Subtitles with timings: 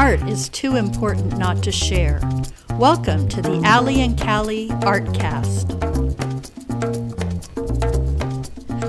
[0.00, 2.22] Art is too important not to share.
[2.78, 5.68] Welcome to the Allie and Callie Artcast.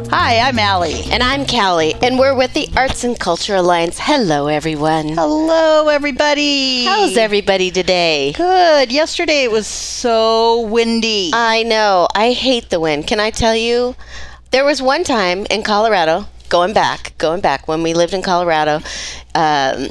[0.09, 1.03] Hi, I'm Allie.
[1.11, 3.97] And I'm Callie, and we're with the Arts and Culture Alliance.
[3.99, 5.09] Hello, everyone.
[5.09, 6.85] Hello, everybody.
[6.85, 8.31] How's everybody today?
[8.31, 8.89] Good.
[8.89, 11.31] Yesterday it was so windy.
[11.33, 12.07] I know.
[12.15, 13.05] I hate the wind.
[13.05, 13.97] Can I tell you?
[14.51, 18.79] There was one time in Colorado, going back, going back when we lived in Colorado,
[19.35, 19.89] um,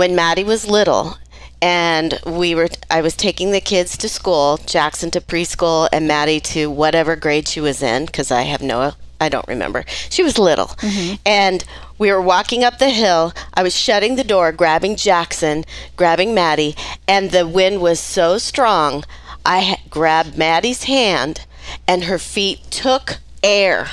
[0.00, 1.18] when Maddie was little,
[1.60, 6.40] and we were I was taking the kids to school, Jackson to preschool and Maddie
[6.54, 9.84] to whatever grade she was in because I have no I don't remember.
[10.08, 10.68] She was little.
[10.68, 11.16] Mm-hmm.
[11.26, 11.62] And
[11.98, 13.34] we were walking up the hill.
[13.52, 16.74] I was shutting the door, grabbing Jackson, grabbing Maddie,
[17.06, 19.04] and the wind was so strong.
[19.44, 21.44] I ha- grabbed Maddie's hand
[21.86, 23.90] and her feet took air.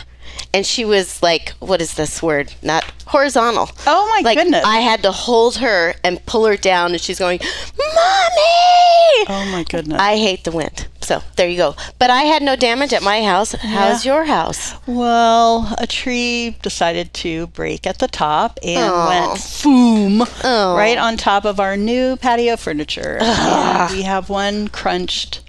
[0.54, 2.54] And she was like, what is this word?
[2.64, 3.70] Not horizontal.
[3.86, 4.66] Oh, my like, goodness.
[4.66, 7.40] I had to hold her and pull her down, and she's going,
[7.78, 9.26] Mommy!
[9.30, 10.00] oh my goodness.
[10.00, 10.88] I hate the wind.
[11.02, 11.76] So there you go.
[12.00, 13.54] But I had no damage at my house.
[13.54, 14.74] How's your house?
[14.88, 19.08] well, a tree decided to break at the top and Aw.
[19.30, 20.76] went boom Oh.
[20.76, 23.18] right on top of our new patio furniture.
[23.22, 25.42] And we have one crunched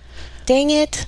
[0.46, 1.06] Dang it.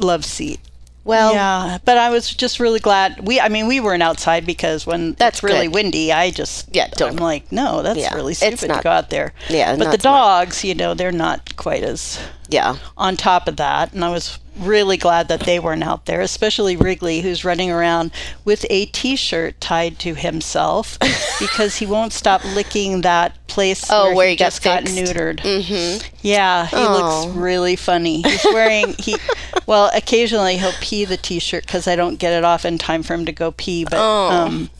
[0.00, 0.60] love seat.
[1.06, 3.26] Well, yeah, but I was just really glad.
[3.26, 5.74] We, I mean, we weren't outside because when That's it's really good.
[5.74, 9.10] windy, I just, Yeah, don't- I'm like, no, that's Yeah, really stupid to go out
[9.10, 9.32] there.
[9.48, 10.48] Yeah, but not the smart.
[10.48, 12.76] dogs, you know, they're not quite as yeah.
[12.96, 16.76] on top of that, and I was really glad that they weren't out there, especially
[16.76, 18.10] Wrigley, who's running around
[18.44, 20.98] with a T-shirt tied to himself
[21.38, 24.88] because he won't stop licking that place Oh, where, where he, he got just got
[24.88, 24.96] fixed.
[24.96, 25.40] neutered.
[25.40, 26.06] Mm-hmm.
[26.22, 27.24] Yeah, he Oh.
[27.26, 28.22] looks really funny.
[28.22, 29.16] He's wearing he.
[29.66, 33.14] Well, occasionally he'll pee the T-shirt because I don't get it off in time for
[33.14, 33.82] him to go pee.
[33.84, 34.28] But Oh.
[34.30, 34.70] um,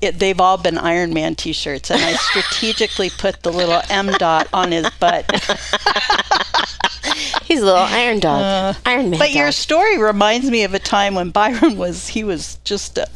[0.00, 4.48] it, they've all been Iron Man T-shirts, and I strategically put the little M dot
[4.52, 5.26] on his butt.
[7.44, 8.76] He's a little iron dog.
[8.86, 9.14] iron Man.
[9.14, 12.98] Uh, But your story reminds me of a time when Byron was he was just
[12.98, 13.06] uh,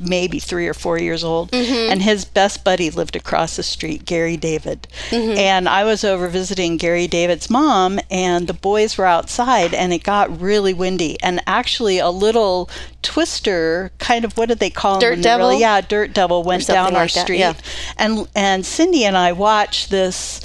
[0.00, 1.90] maybe three or four years old, Mm-hmm.
[1.92, 4.86] and his best buddy lived across the street, Gary David.
[5.10, 5.38] Mm-hmm.
[5.38, 10.04] And I was over visiting Gary David's mom, and the boys were outside, and it
[10.04, 12.68] got really windy, and actually a little
[13.02, 15.60] twister, kind of what did they call Dirt they're really- devil?
[15.60, 17.54] yeah, dirt devil went down our that, street, yeah.
[17.96, 20.40] and and Cindy and I watched this.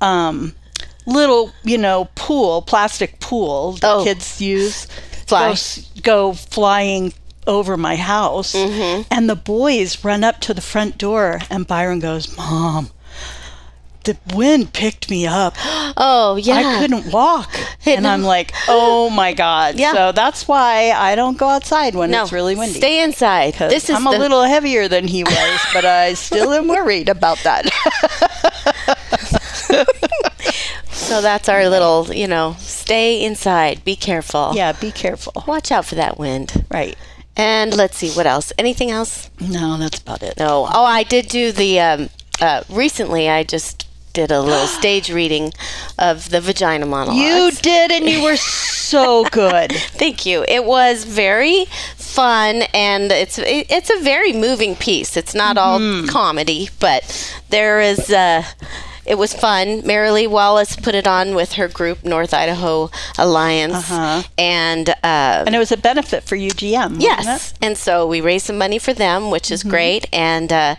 [0.00, 0.54] Um,
[1.08, 4.04] little, you know, pool, plastic pool that Oh.
[4.04, 4.86] kids use
[5.26, 5.54] Fly.
[5.54, 7.12] go, go flying
[7.46, 8.54] over my house.
[8.54, 9.02] Mm-hmm.
[9.10, 12.90] And the boys run up to the front door, and Byron goes, Mom,
[14.04, 15.54] the wind picked me up.
[15.96, 16.56] oh, yeah.
[16.56, 17.50] I couldn't walk.
[17.86, 18.06] And.
[18.06, 19.76] I'm like, oh my God.
[19.78, 19.92] Yeah.
[19.92, 22.78] So that's why I don't go outside when no, it's really windy.
[22.78, 23.54] Stay inside.
[23.54, 27.08] This is I'm the, a little heavier than he was, but I still am worried
[27.08, 27.64] about that.
[31.08, 33.82] So that's our little, you know, stay inside.
[33.82, 34.52] Be careful.
[34.54, 35.32] yeah, be careful.
[35.46, 36.66] Watch out for that wind.
[36.70, 36.96] Right.
[37.34, 38.52] And let's see what else.
[38.58, 39.30] Anything else?
[39.40, 40.34] No, that's about it.
[40.38, 40.68] No.
[40.70, 42.10] Oh, I did do the um,
[42.42, 43.26] uh, recently.
[43.30, 45.52] I just did a little stage reading
[45.98, 47.18] of the vagina monologues.
[47.22, 49.72] You did, and you were so good.
[49.72, 50.44] Thank you.
[50.46, 51.64] It was very
[51.96, 55.16] fun, and it's it, it's a very moving piece.
[55.16, 57.02] It's not all comedy, but
[57.48, 58.10] there is.
[58.12, 58.42] Uh,
[59.08, 59.82] it was fun.
[59.82, 64.22] Marilee Wallace put it on with her group, North Idaho Alliance, Uh-huh.
[64.36, 64.88] and.
[65.02, 67.00] Uh, And it was a benefit for UGM.
[67.00, 70.74] Yes, and so we raised some money for them, which is great, and uh,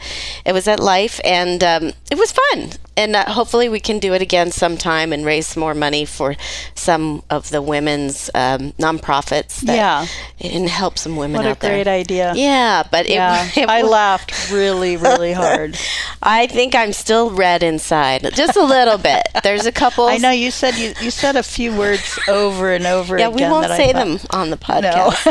[0.45, 2.59] it was at Life, and um, it was fun.
[2.99, 6.35] And uh, hopefully, we can do it again sometime and raise more money for
[6.75, 9.61] some of the women's um, nonprofits.
[9.61, 10.05] That, Yeah.
[10.41, 11.71] and help some women What a out there.
[11.71, 12.33] great idea.
[12.35, 15.77] Yeah, but Yeah, it I was- laughed really, really hard.
[16.21, 19.23] I think I'm still red inside, just a little bit.
[19.43, 20.05] There's a couple.
[20.05, 23.43] I know you said you, you said a few words over and over Yeah, we
[23.43, 25.25] won't say them on the podcast,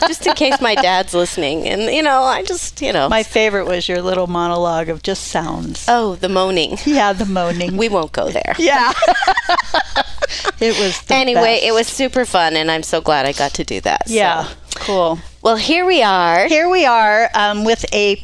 [0.00, 0.06] no.
[0.08, 1.66] just in case my dad's listening.
[1.66, 5.24] And you know, I just you know, My favorite was your little monologue of just
[5.28, 5.86] sounds.
[5.88, 6.78] oh, the moaning.
[6.86, 7.76] yeah, the moaning.
[7.76, 8.54] We won't go there.
[8.58, 8.92] yeah.
[10.60, 11.64] it was anyway, best.
[11.64, 14.08] it was super fun, and I'm so glad I got to do that.
[14.08, 14.14] so.
[14.14, 15.18] Yeah, cool.
[15.42, 16.46] Well, here we are.
[16.48, 18.22] Here we are um, with a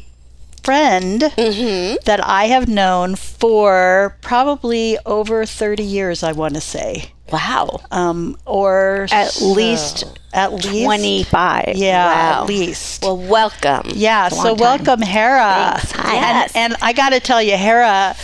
[0.63, 1.97] friend Mm-hmm.
[2.05, 7.13] that I have known for probably over 30 years, I want to say.
[7.33, 7.81] Wow.
[7.91, 9.47] Um, or At so.
[9.47, 11.73] least at least 25.
[11.77, 12.43] Yeah, Wow.
[12.43, 13.03] at least.
[13.03, 13.91] Well, welcome.
[13.95, 15.79] Yeah, so welcome, Hara.
[15.79, 15.93] Thanks.
[15.93, 16.15] Hi.
[16.15, 16.53] Yes.
[16.55, 18.15] And, and I got to tell you, Hara,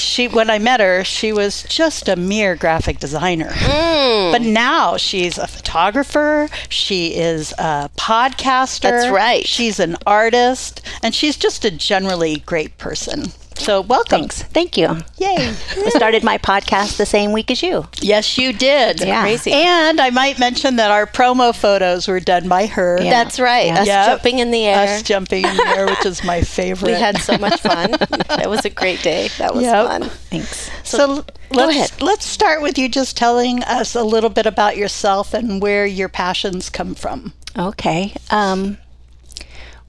[0.00, 3.50] she when I met her, she was just a mere graphic designer.
[3.50, 4.32] Mm.
[4.32, 8.82] But now she's a photographer, she is a podcaster.
[8.82, 9.46] That's right.
[9.46, 13.32] She's an artist, and she's just a generally great person.
[13.60, 14.20] So welcome.
[14.20, 14.42] Thanks.
[14.42, 14.88] Thank you.
[15.18, 15.36] Yay.
[15.70, 17.86] I started my podcast the same week as you.
[18.00, 19.00] Yes, you did.
[19.00, 19.20] Yeah.
[19.20, 19.52] Crazy.
[19.52, 22.98] And I might mention that our promo photos were done by her.
[23.02, 23.10] Yeah.
[23.10, 23.66] That's right.
[23.66, 23.80] Yeah.
[23.80, 24.06] Us Yep.
[24.06, 24.88] jumping in the air.
[24.94, 26.86] Us jumping in the air, which is my favorite.
[26.92, 27.94] we had so much fun.
[28.40, 29.28] it was a great day.
[29.38, 29.86] That was Yep.
[29.86, 30.02] fun.
[30.08, 30.70] Thanks.
[30.82, 32.02] So, let's ahead.
[32.02, 36.08] let's start with you just telling us a little bit about yourself and where your
[36.08, 37.34] passions come from.
[37.58, 38.14] Okay.
[38.30, 38.78] Um,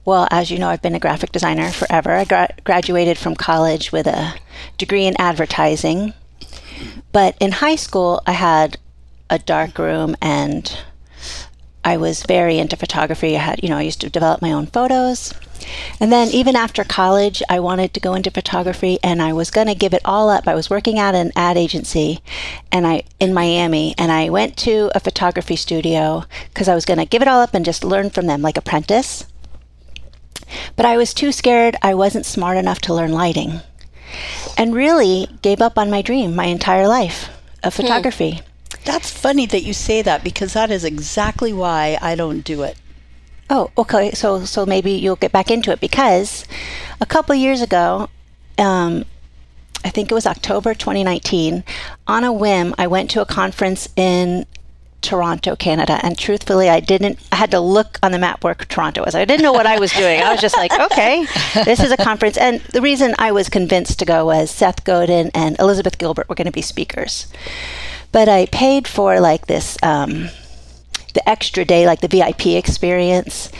[0.04, 2.12] well, as you know, I've been a graphic designer forever.
[2.12, 4.34] I gra- graduated from college with a
[4.78, 6.14] degree in advertising.
[7.12, 8.78] But in high school, I had
[9.30, 10.76] a dark room and
[11.84, 13.36] I was very into photography.
[13.36, 15.34] I had, you know, I used to develop my own photos.
[16.00, 19.68] And then even after college, I wanted to go into photography and I was going
[19.68, 20.48] to give it all up.
[20.48, 22.20] I was working at an ad agency
[22.70, 26.98] and I in Miami and I went to a photography studio cuz I was going
[26.98, 29.24] to give it all up and just learn from them like apprentice.
[30.76, 31.76] But I was too scared.
[31.82, 33.60] I wasn't smart enough to learn lighting.
[34.58, 37.30] And really gave up on my dream my entire life
[37.62, 38.40] of photography.
[38.84, 42.76] That's funny that you say that because that is exactly why I don't do it.
[43.48, 44.12] Oh, okay.
[44.12, 46.44] So so maybe you'll get back into it because
[47.00, 48.08] a couple years ago,
[48.58, 49.04] um,
[49.84, 51.64] I think it was October 2019,
[52.06, 54.46] on a whim, I went to a conference in
[55.02, 57.18] Toronto, Canada, and truthfully, I didn't.
[57.30, 59.14] I had to look on the map where Toronto was.
[59.14, 60.20] I didn't know what I was doing.
[60.20, 61.26] I was just like, okay,
[61.64, 62.36] this is a conference.
[62.38, 66.34] And the reason I was convinced to go was Seth Godin and Elizabeth Gilbert were
[66.34, 67.26] going to be speakers.
[68.12, 69.76] But I paid for like this.
[69.82, 70.28] Um,
[71.14, 73.50] the extra day, like the VIP experience.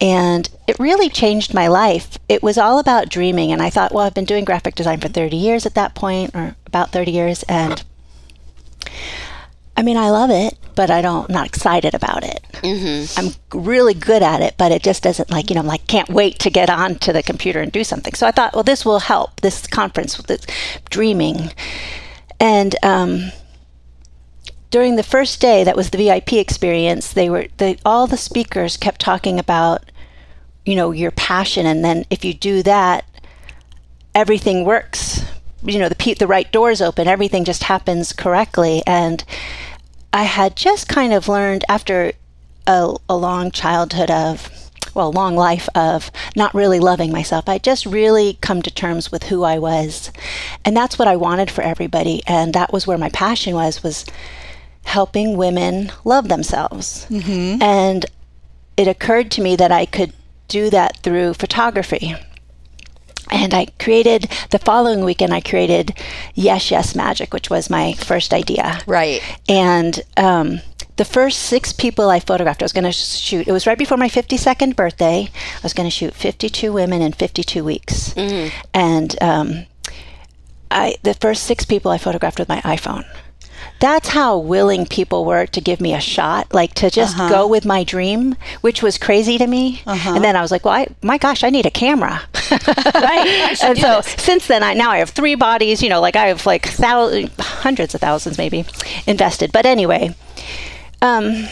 [0.00, 2.18] And it really changed my life.
[2.28, 3.52] It was all about dreaming.
[3.52, 6.34] And I thought, well, I've been doing graphic design for 30 years at that point,
[6.34, 7.42] or about 30 years.
[7.44, 7.82] And
[9.76, 12.44] I mean, I love it, but I don't, I'm not excited about it.
[12.62, 13.18] Mm-hmm.
[13.18, 16.10] I'm really good at it, but it just doesn't like, you know, I'm like, can't
[16.10, 18.14] wait to get onto the computer and do something.
[18.14, 20.46] So I thought, well, this will help, this conference with this
[20.90, 21.52] dreaming.
[22.38, 23.32] And, um,
[24.70, 28.78] during the first day that was the VIP experience, they were the, all the speakers
[28.78, 29.84] kept talking about
[30.64, 33.04] you know your passion and then if you do that
[34.14, 35.22] everything works.
[35.64, 39.24] You know the the right doors open, everything just happens correctly and
[40.12, 42.12] I had just kind of learned after
[42.66, 44.50] a, a long childhood of
[44.94, 47.48] well, long life of not really loving myself.
[47.48, 50.12] I just really come to terms with who I was.
[50.64, 52.22] And that's what I wanted for everybody.
[52.26, 54.04] And that was where my passion was, was
[54.84, 57.06] helping women love themselves.
[57.08, 57.62] Mm-hmm.
[57.62, 58.06] And
[58.76, 60.12] it occurred to me that I could
[60.48, 62.14] do that through photography.
[63.32, 65.32] And I created the following weekend.
[65.32, 65.98] I created
[66.34, 68.80] Yes Yes Magic, which was my first idea.
[68.86, 69.22] Right.
[69.48, 70.60] And um,
[70.96, 73.48] the first six people I photographed, I was going to shoot.
[73.48, 75.30] It was right before my 52nd birthday.
[75.32, 78.12] I was going to shoot 52 women in 52 weeks.
[78.74, 79.66] And um,
[80.70, 83.04] I, the first six people I photographed with my iPhone.
[83.82, 87.64] That's how willing people were to give me a shot, like to just go with
[87.64, 89.82] my dream, which was crazy to me.
[90.14, 93.56] And then I was like, "Well, I, my gosh, I need a camera." right.
[93.60, 95.82] and so since then, I now I have three bodies.
[95.82, 98.64] You know, like I have like thousands, hundreds of thousands maybe
[99.08, 99.50] invested.
[99.50, 100.14] But anyway,
[101.02, 101.48] um,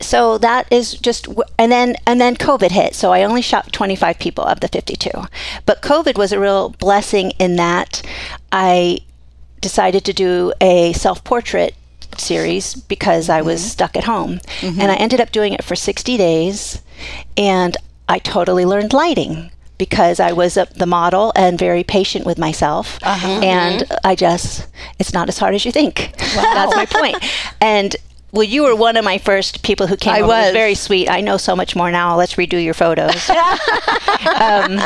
[0.00, 1.28] so that is just
[1.58, 5.10] and then and then covid hit so i only shot 25 people of the 52
[5.64, 8.02] but covid was a real blessing in that
[8.52, 8.98] i
[9.60, 11.74] decided to do a self-portrait
[12.16, 13.68] series because i was mm-hmm.
[13.68, 14.80] stuck at home mm-hmm.
[14.80, 16.82] and i ended up doing it for 60 days
[17.36, 17.76] and
[18.08, 22.98] i totally learned lighting because I was a, the model and very patient with myself.
[23.02, 23.40] Uh-huh.
[23.42, 23.94] And mm-hmm.
[24.04, 24.66] I just,
[24.98, 26.14] it's not as hard as you think.
[26.34, 27.16] That's my point.
[27.60, 27.96] And
[28.36, 30.12] well, you were one of my first people who came.
[30.12, 30.24] I over.
[30.24, 30.52] It was.
[30.52, 31.08] very sweet.
[31.08, 32.16] I know so much more now.
[32.16, 33.30] Let's redo your photos.
[34.40, 34.78] um,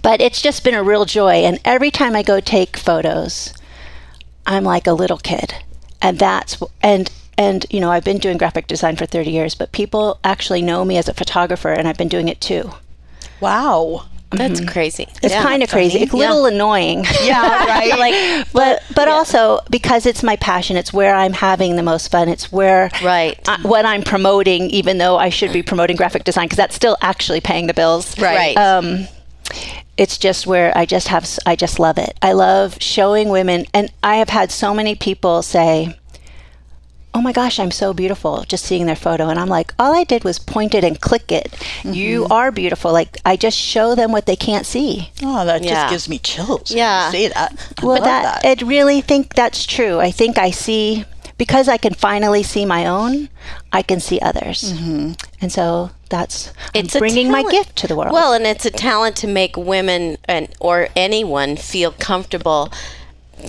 [0.00, 1.44] but it's just been a real joy.
[1.44, 3.52] And every time I go take photos,
[4.46, 5.54] I'm like a little kid,
[6.00, 9.72] and that's and and you know I've been doing graphic design for 30 years, but
[9.72, 12.70] people actually know me as a photographer, and I've been doing it too.
[13.40, 14.06] Wow.
[14.30, 15.06] That's crazy.
[15.22, 15.42] It's Yeah.
[15.42, 16.00] kind of crazy.
[16.00, 17.04] It's a little annoying.
[17.22, 17.98] Yeah, right.
[17.98, 20.76] like, but but also because it's my passion.
[20.76, 22.28] It's where I'm having the most fun.
[22.28, 23.38] It's where Right.
[23.48, 26.96] I, what I'm promoting, even though I should be promoting graphic design because that's still
[27.00, 28.18] actually paying the bills.
[28.18, 28.56] Right.
[28.56, 29.06] Um,
[29.96, 32.18] it's just where I just have I just love it.
[32.20, 35.96] I love showing women, and I have had so many people say.
[37.16, 39.30] Oh my gosh, I'm so beautiful just seeing their photo.
[39.30, 41.54] And I'm like, all I did was point it and click it.
[41.82, 42.92] You are beautiful.
[42.92, 45.10] Like, I just show them what they can't see.
[45.22, 45.70] Oh, that Yeah.
[45.70, 46.68] just gives me chills.
[46.68, 47.06] when Yeah.
[47.06, 47.54] you say that.
[47.80, 48.62] I Well, love that, that.
[48.62, 49.98] I really think that's true.
[49.98, 51.06] I think I see
[51.38, 53.30] because I can finally see my own.
[53.72, 55.12] I can see others, mm-hmm.
[55.40, 58.12] and so that's It's I'm bringing my gift to the world.
[58.12, 62.70] Well, and it's a talent to make women and or anyone feel comfortable.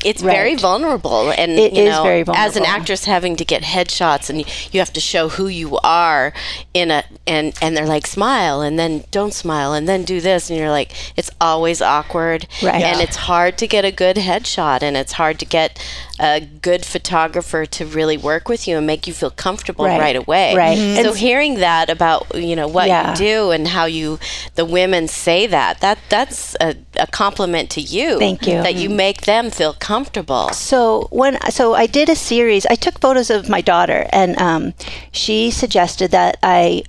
[0.03, 3.63] It's very vulnerable, and It you is know, very as an actress having to get
[3.63, 6.33] headshots, and you, you have to show who you are
[6.73, 10.49] in a, and and they're like smile, and then don't smile, and then do this,
[10.49, 12.83] and you're like, it's always awkward, Right.
[12.83, 15.79] And it's hard to get a good headshot, and it's hard to get
[16.19, 19.99] a good photographer to really work with you and make you feel comfortable Right.
[19.99, 20.77] right, away, Right.
[20.77, 21.05] So Mhm.
[21.09, 23.11] And- hearing that about you know what Yeah.
[23.11, 24.19] you do and how you
[24.55, 28.61] the women say that that that's a, a compliment to you Thank you.
[28.63, 32.65] that you make them feel comfortable so when so I did a series.
[32.65, 34.73] I took photos of my daughter, and um,
[35.11, 36.83] she suggested that I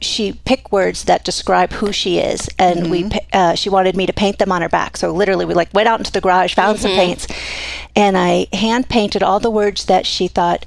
[0.00, 4.12] she pick words that describe who she is, and we uh, she wanted me to
[4.12, 4.96] paint them on her back.
[4.96, 7.26] So literally, we like went out into the garage, found some paints,
[7.94, 10.66] and I hand painted all the words that she thought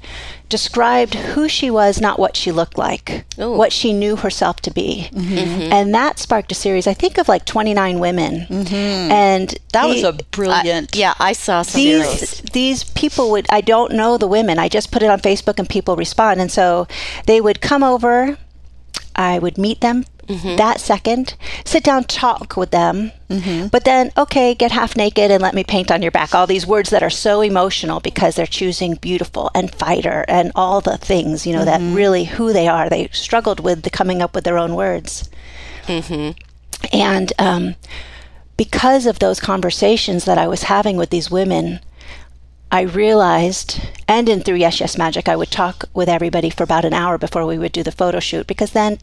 [0.54, 3.56] described who she was, not what she looked like, Ooh.
[3.58, 5.72] what she knew herself to be, mm-hmm.
[5.72, 6.86] and that sparked a series.
[6.86, 9.10] I think of like twenty nine women, mm-hmm.
[9.10, 10.94] and That was a brilliant.
[10.94, 12.52] yeah i saw some of these those.
[12.52, 14.60] these people would I don't know the women.
[14.60, 16.86] I just put it on Facebook and people respond, and so
[17.26, 18.38] they would come over.
[19.16, 20.56] I would meet them Mm-hmm.
[20.56, 23.68] that second, sit down, talk with them, mm-hmm.
[23.68, 26.34] but then okay, get half naked and let me paint on your back.
[26.34, 30.80] All these words that are so emotional because they're choosing beautiful and fighter and all
[30.80, 31.94] the things you know that mm-hmm.
[31.94, 32.88] really who they are.
[32.88, 35.28] They struggled with the coming up with their own words,
[36.92, 37.76] and um,
[38.56, 41.80] because of those conversations that I was having with these women,
[42.74, 46.84] I realized, and in through Yes Yes Magic, I would talk with everybody for about
[46.84, 48.98] an hour before we would do the photo shoot because then,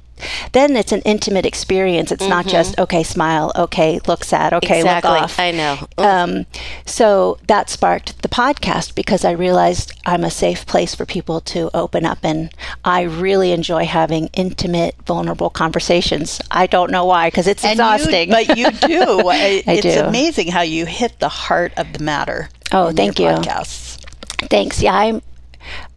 [0.51, 2.11] then it's an intimate experience.
[2.11, 5.39] It's not just okay, smile, okay, look sad, okay, exactly look off.
[5.39, 6.45] i know Um,
[6.85, 11.69] so that sparked the podcast because I realized I'm a safe place for people to
[11.73, 16.41] open up, and I really enjoy having intimate, vulnerable conversations.
[16.51, 18.29] I don't know why, because it's And you- exhausting.
[18.31, 19.29] but you do.
[19.29, 20.01] I- I it's do.
[20.01, 22.49] amazing how you hit the heart of the matter.
[22.71, 23.27] Oh, thank you.
[23.27, 23.97] Podcasts.
[24.49, 24.81] Thanks.
[24.81, 25.21] Yeah, I'm.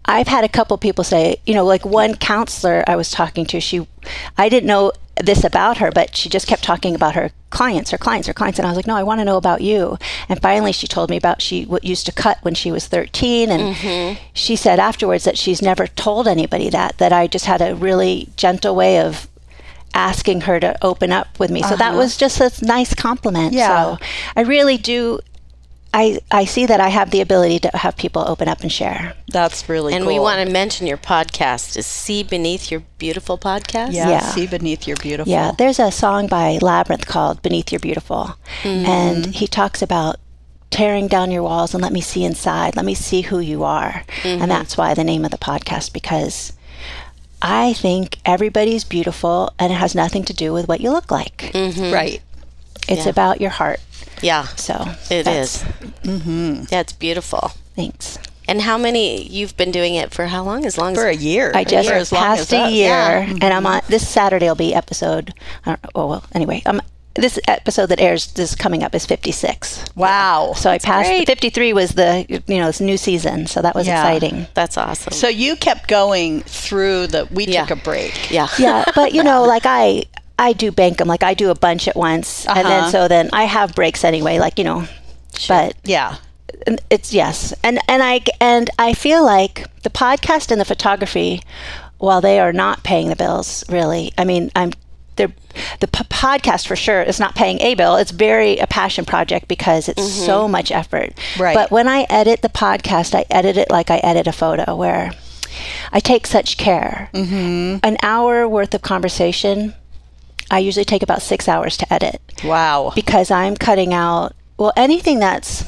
[0.06, 3.58] I've had a couple people say, you know, like one counselor I was talking to,
[3.58, 3.88] she,
[4.36, 7.98] I didn't know this about her, but she just kept talking about her clients, her
[7.98, 9.96] clients, her clients, and I was like, no, I want to know about you.
[10.28, 13.50] And finally, she told me about she what used to cut when she was 13,
[13.50, 14.22] and mm-hmm.
[14.32, 16.98] she said afterwards that she's never told anybody that.
[16.98, 19.28] That I just had a really gentle way of
[19.94, 21.62] asking her to open up with me.
[21.62, 21.98] So that uh-huh.
[21.98, 23.52] was just a nice compliment.
[23.52, 23.96] Yeah.
[23.96, 24.04] So
[24.36, 25.20] I really do.
[25.96, 29.14] I, I see that I have the ability to have people open up and share.
[29.28, 30.12] That's really and cool.
[30.12, 34.18] we want to mention your podcast is see beneath your beautiful podcast yeah, Yeah.
[34.18, 35.30] see beneath your beautiful.
[35.30, 38.36] Yeah, there's a song by Labrinth called Beneath Your Beautiful.
[38.62, 38.86] Mm-hmm.
[38.86, 40.16] And he talks about
[40.70, 44.02] tearing down your walls and let me see inside, let me see who you are.
[44.24, 44.48] And mm-hmm.
[44.48, 46.54] that's why the name of the podcast, because
[47.40, 51.52] I think everybody's beautiful and it has nothing to do with what you look like.
[51.54, 51.92] Mm-hmm.
[51.94, 52.20] right.
[52.88, 53.10] It's Yeah.
[53.10, 53.78] about your heart.
[54.24, 54.74] Yeah So
[55.10, 55.62] it is.
[55.62, 55.64] that's-
[56.02, 56.64] mm-hmm.
[56.70, 58.18] yeah it's beautiful Thanks.
[58.48, 61.20] and how many you've been doing it for how long as long For as a
[61.20, 61.50] year.
[61.54, 62.72] I just For as long passed as a us.
[62.72, 63.38] year, Yeah.
[63.42, 64.46] and I'm on this Saturday.
[64.48, 65.32] Will be episode.
[65.66, 66.80] I don't, oh well, anyway, um,
[67.14, 69.84] this episode that airs this coming up is 56.
[69.96, 70.52] Wow.
[70.56, 71.08] So I passed.
[71.08, 71.26] great.
[71.26, 74.00] 53 was the you know this new season, so that was Yeah.
[74.02, 74.46] exciting.
[74.54, 77.26] that's awesome So you kept going through the.
[77.30, 77.64] We Yeah.
[77.66, 78.30] took a break.
[78.30, 80.04] yeah Yeah, but you know, like I
[80.38, 81.08] I do bank them.
[81.08, 82.90] Like I do a bunch at once, and then Uh-huh.
[82.90, 84.38] so then I have breaks anyway.
[84.38, 84.84] Like you know,
[85.48, 86.16] but Yeah.
[86.90, 91.42] it's yes and and i and i feel like the podcast and the photography
[91.98, 94.70] while they are not paying the bills really i mean i'm
[95.16, 95.32] they're
[95.80, 99.46] the p- podcast for sure is not paying a bill it's very a passion project
[99.48, 101.54] because it's so much effort Right.
[101.54, 105.10] but when i edit the podcast i edit it like i edit a photo where
[105.92, 107.78] i take such care mm-hmm.
[107.82, 109.74] an hour worth of conversation
[110.50, 112.92] i usually take about six hours to edit Wow.
[112.94, 115.64] because I'm cutting out well anything that's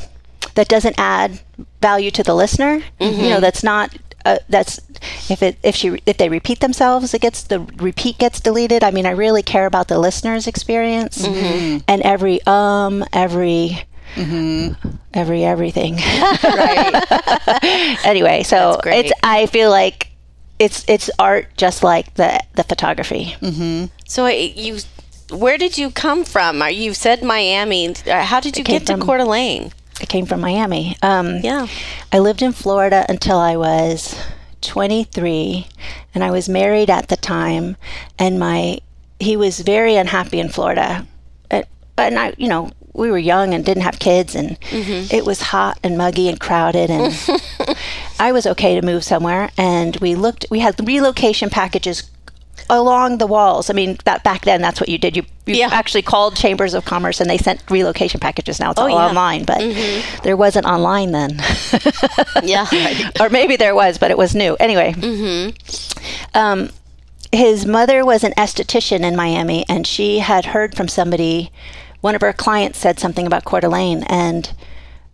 [0.54, 1.40] that doesn't add
[1.82, 2.82] value to the listener.
[2.98, 4.80] You know, that's not uh, that's
[5.30, 8.82] if it if she if they repeat themselves, it gets the repeat gets deleted.
[8.82, 13.84] I mean, I really care about the listener's experience and every um every.
[15.12, 15.96] Every everything.
[16.44, 17.98] right.
[18.04, 19.12] anyway, so it's.
[19.22, 20.10] I feel like
[20.58, 23.36] it's it's art just like the the photography.
[24.06, 24.78] So you,
[25.30, 26.62] where did you come from?
[26.62, 27.94] Are you said Miami?
[28.06, 29.72] Uh, How did you get to from- Coeur d'Alene?
[30.00, 30.96] I came from Miami.
[31.02, 31.66] Um, Yeah.
[32.12, 34.14] I lived in Florida until I was
[34.60, 35.66] 23,
[36.14, 37.76] and I was married at the time.
[38.18, 38.78] And my
[39.18, 41.06] he was very unhappy in Florida,
[41.50, 41.64] and,
[41.96, 45.78] and I, you know, we were young and didn't have kids, and it was hot
[45.82, 47.14] and muggy and crowded, and
[48.20, 49.48] I was okay to move somewhere.
[49.56, 50.44] And we looked.
[50.50, 52.10] We had relocation packages
[52.68, 53.70] along the walls.
[53.70, 55.16] I mean, that back then, that's what you did.
[55.16, 55.68] You, you Yeah.
[55.72, 58.58] actually called chambers of commerce, and they sent relocation packages.
[58.60, 58.96] Now it's all yeah.
[58.96, 59.58] online, but
[60.22, 61.40] there wasn't online then,
[62.42, 62.66] Yeah.
[63.20, 64.56] or maybe there was, but it was new.
[64.58, 64.94] Anyway,
[66.34, 66.70] um,
[67.32, 71.50] his mother was an esthetician in Miami, and she had heard from somebody.
[72.00, 74.52] One of her clients said something about Coeur d'Alene, and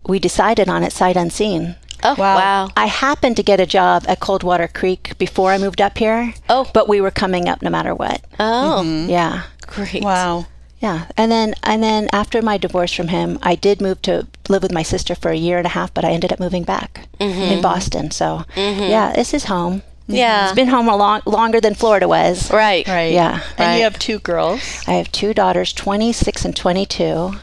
[0.07, 1.77] we decided on it sight unseen.
[2.03, 2.37] Oh, Wow.
[2.37, 2.69] wow.
[2.77, 6.35] I happened to get a job at Coldwater Creek before I moved up here.
[6.49, 6.69] Oh.
[6.75, 8.23] but we were coming up no matter what.
[8.41, 9.11] Oh, mm-hmm.
[9.11, 10.03] Yeah, great.
[10.03, 10.47] Wow.
[10.81, 11.07] yeah.
[11.17, 14.73] And then and then after my divorce from him, I did move to live with
[14.73, 17.41] my sister for a year and a half, but I ended up moving back mm-hmm.
[17.53, 18.11] in Boston.
[18.11, 18.91] So mm-hmm.
[18.91, 19.83] yeah, this is home.
[20.09, 20.47] Yeah.
[20.47, 22.51] It's been home a long longer than Florida was.
[22.51, 22.87] Right.
[22.89, 23.13] Right.
[23.13, 23.41] Yeah.
[23.57, 23.77] And Right.
[23.77, 24.61] you have two girls.
[24.89, 27.41] I have two daughters, 26 and 22, and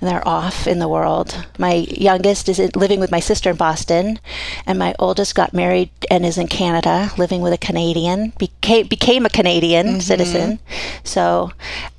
[0.00, 1.46] they're off in the world.
[1.58, 4.18] My youngest is living with my sister in Boston,
[4.66, 9.26] and my oldest got married and is in Canada, living with a Canadian, became, became
[9.26, 10.00] a Canadian mm-hmm.
[10.00, 10.58] citizen.
[11.04, 11.50] So,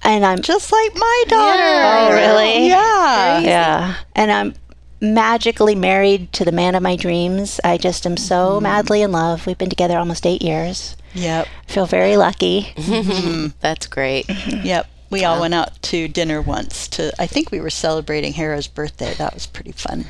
[0.03, 1.60] and I'm Just like my daughter.
[1.60, 2.00] Yeah.
[2.01, 2.67] Oh, oh really?
[2.67, 3.39] Yeah.
[3.39, 4.55] yeah, and I'm
[5.01, 7.60] magically married to the man of my dreams.
[7.63, 8.63] I just am so mm-hmm.
[8.63, 9.46] madly in love.
[9.46, 10.96] We've been together almost eight years.
[11.13, 11.48] Yep.
[11.67, 12.74] Feel very lucky.
[12.75, 13.48] Mm-hmm.
[13.60, 14.29] That's great.
[14.29, 14.88] Yep.
[15.12, 19.13] We all went out to dinner once to I think we were celebrating Hara's birthday.
[19.15, 20.06] That was pretty fun.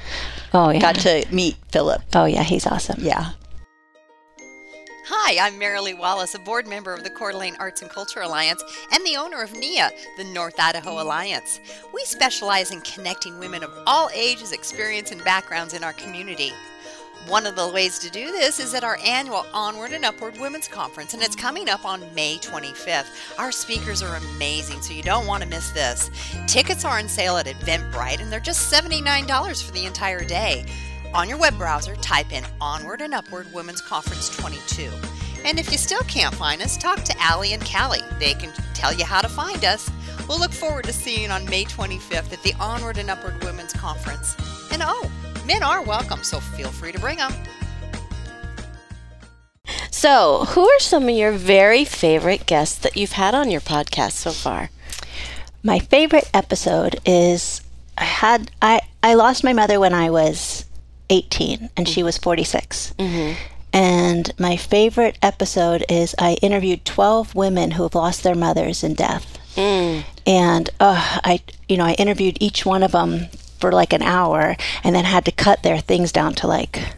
[0.53, 0.79] Oh yeah.
[0.79, 2.03] Got to meet Philip.
[2.13, 2.99] Oh yeah, he's awesome.
[2.99, 3.31] Yeah.
[5.13, 8.63] Hi, I'm Marilee Wallace, a board member of the Coeur d'Alene Arts and Culture Alliance
[8.93, 11.59] and the owner of NIA, the North Idaho Alliance.
[11.93, 16.53] We specialize in connecting women of all ages, experience, and backgrounds in our community.
[17.27, 20.67] One of the ways to do this is at our annual Onward and Upward Women's
[20.67, 23.37] Conference, and it's coming up on May 25th.
[23.37, 26.09] Our speakers are amazing, so you don't want to miss this.
[26.47, 30.65] Tickets are on sale at Eventbrite, and they're just $79 for the entire day.
[31.13, 34.89] On your web browser, type in Onward and Upward Women's Conference 22.
[35.45, 38.03] And if you still can't find us, talk to Allie and Callie.
[38.19, 39.89] They can tell you how to find us.
[40.27, 43.73] We'll look forward to seeing you on May 25th at the Onward and Upward Women's
[43.73, 44.35] Conference.
[44.71, 45.11] And oh,
[45.45, 47.33] men are welcome, so feel free to bring them.
[49.89, 54.13] So, who are some of your very favorite guests that you've had on your podcast
[54.13, 54.69] so far?
[55.63, 57.61] My favorite episode is
[57.97, 60.65] I had I I lost my mother when I was
[61.09, 62.93] 18 and she was 46.
[63.73, 68.95] And my favorite episode is I interviewed 12 women who have lost their mothers in
[68.95, 69.37] death.
[70.25, 73.27] And uh, I you know, I interviewed each one of them
[73.61, 76.95] for like an hour and then had to cut their things down to like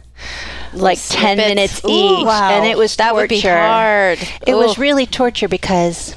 [0.72, 1.36] like 10 snippets.
[1.36, 2.50] minutes Ooh, each wow.
[2.50, 4.18] and it was That would be hard.
[4.46, 6.16] It was really torture because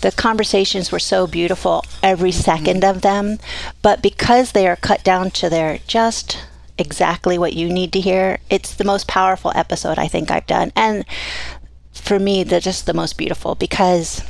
[0.00, 2.40] the conversations were so beautiful, every mm-hmm.
[2.40, 3.38] second of them.
[3.82, 6.38] But because they are cut down to their just
[6.76, 10.72] exactly what you need to hear, it's the most powerful episode I think I've done.
[10.76, 11.04] And
[11.92, 14.22] for me, they're just the most beautiful because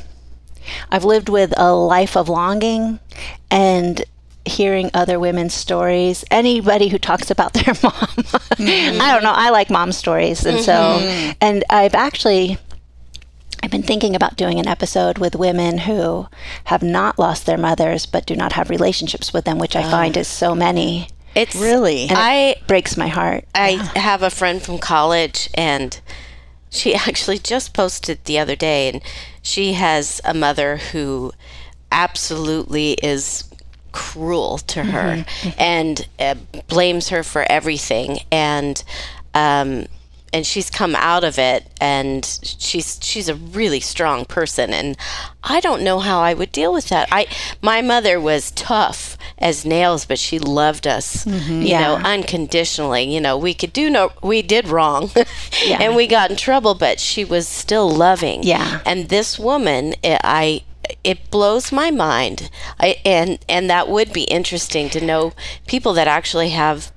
[0.91, 2.99] I've lived with a life of longing
[3.51, 4.03] and
[4.45, 6.23] hearing other women's stories.
[6.31, 9.01] Anybody who talks about their mom, mm-hmm.
[9.01, 10.45] I don't know, I like mom stories.
[10.45, 11.31] And so, mm-hmm.
[11.41, 12.57] and I've actually.
[13.63, 16.27] I've been thinking about doing an episode with women who
[16.65, 20.15] have not lost their mothers but do not have relationships with them, which I find
[20.15, 20.19] ah.
[20.19, 21.07] is so many.
[21.33, 22.03] It's Really?
[22.03, 23.45] And I it breaks my heart.
[23.55, 25.99] I have a friend from college, and
[26.69, 29.01] she actually just posted the other day, and
[29.41, 31.31] she has a mother who
[31.91, 33.45] absolutely is
[33.95, 35.25] cruel to her
[35.57, 36.35] and uh,
[36.67, 38.83] blames her for everything, and
[39.33, 39.85] um,
[40.33, 44.97] and she's come out of it, and she's she's a really strong person, and
[45.43, 47.07] I don't know how I would deal with that.
[47.09, 47.27] I
[47.61, 53.03] my mother was tough as nails, but she loved us, you know, unconditionally.
[53.03, 55.09] You know, we could do no, we did wrong,
[55.69, 58.43] and we got in trouble, but she was still loving.
[58.43, 58.81] Yeah.
[58.85, 60.63] And this woman, i I,
[61.03, 62.49] it blows my mind.
[62.79, 65.33] I and and that would be interesting to know
[65.67, 66.91] people that actually have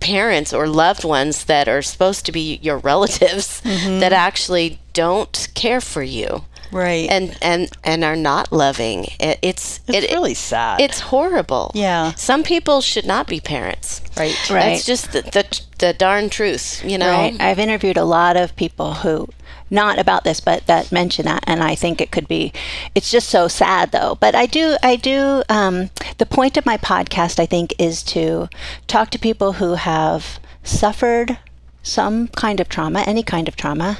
[0.00, 3.98] parents or loved ones that are supposed to be your relatives mm-hmm.
[4.00, 7.08] that actually don't care for you Right.
[7.10, 10.80] and and and are not loving it, it's it's it, really sad.
[10.80, 12.12] it's horrible Yeah.
[12.14, 14.36] some people should not be parents right.
[14.50, 14.60] Right.
[14.74, 17.36] that's just the, the the darn truth you know Right.
[17.40, 19.28] I've interviewed a lot of people who,
[19.70, 22.52] not about this, but that mention that, and I think it could be.
[22.94, 24.16] It's just so sad, though.
[24.20, 25.42] But I do, I do.
[25.48, 28.48] Um, the point of my podcast, I think, is to
[28.86, 31.38] talk to people who have suffered
[31.82, 33.98] some kind of trauma, any kind of trauma,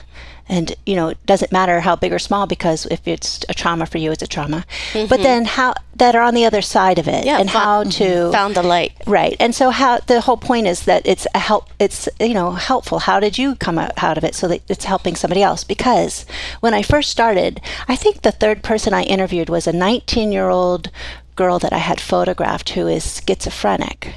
[0.49, 3.87] and you know it doesn't matter how big or small because if it's a trauma
[3.87, 4.65] for you it's a trauma.
[4.93, 7.27] But then how that are on the other side of it Mm-hmm.
[7.27, 8.93] Yeah, and how to Found the light.
[9.07, 9.37] right.
[9.41, 13.01] And so how the whole point is that it's a help it's you know helpful.
[13.01, 14.35] How did you come out, out of it?
[14.35, 15.65] So that it's helping somebody else.
[15.65, 16.25] Because
[16.61, 20.49] when i first started i think the third person i interviewed was a 19 year
[20.49, 20.91] old
[21.37, 24.15] girl that i had photographed who is schizophrenic.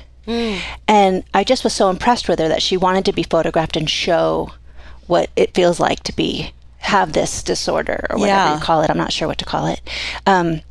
[0.87, 3.89] And i just was so impressed with her that she wanted to be photographed and
[3.89, 4.51] show
[5.07, 8.55] what it feels like to be have this disorder or whatever Yeah.
[8.55, 9.81] you call it i'm not sure what to call it
[10.25, 10.61] um,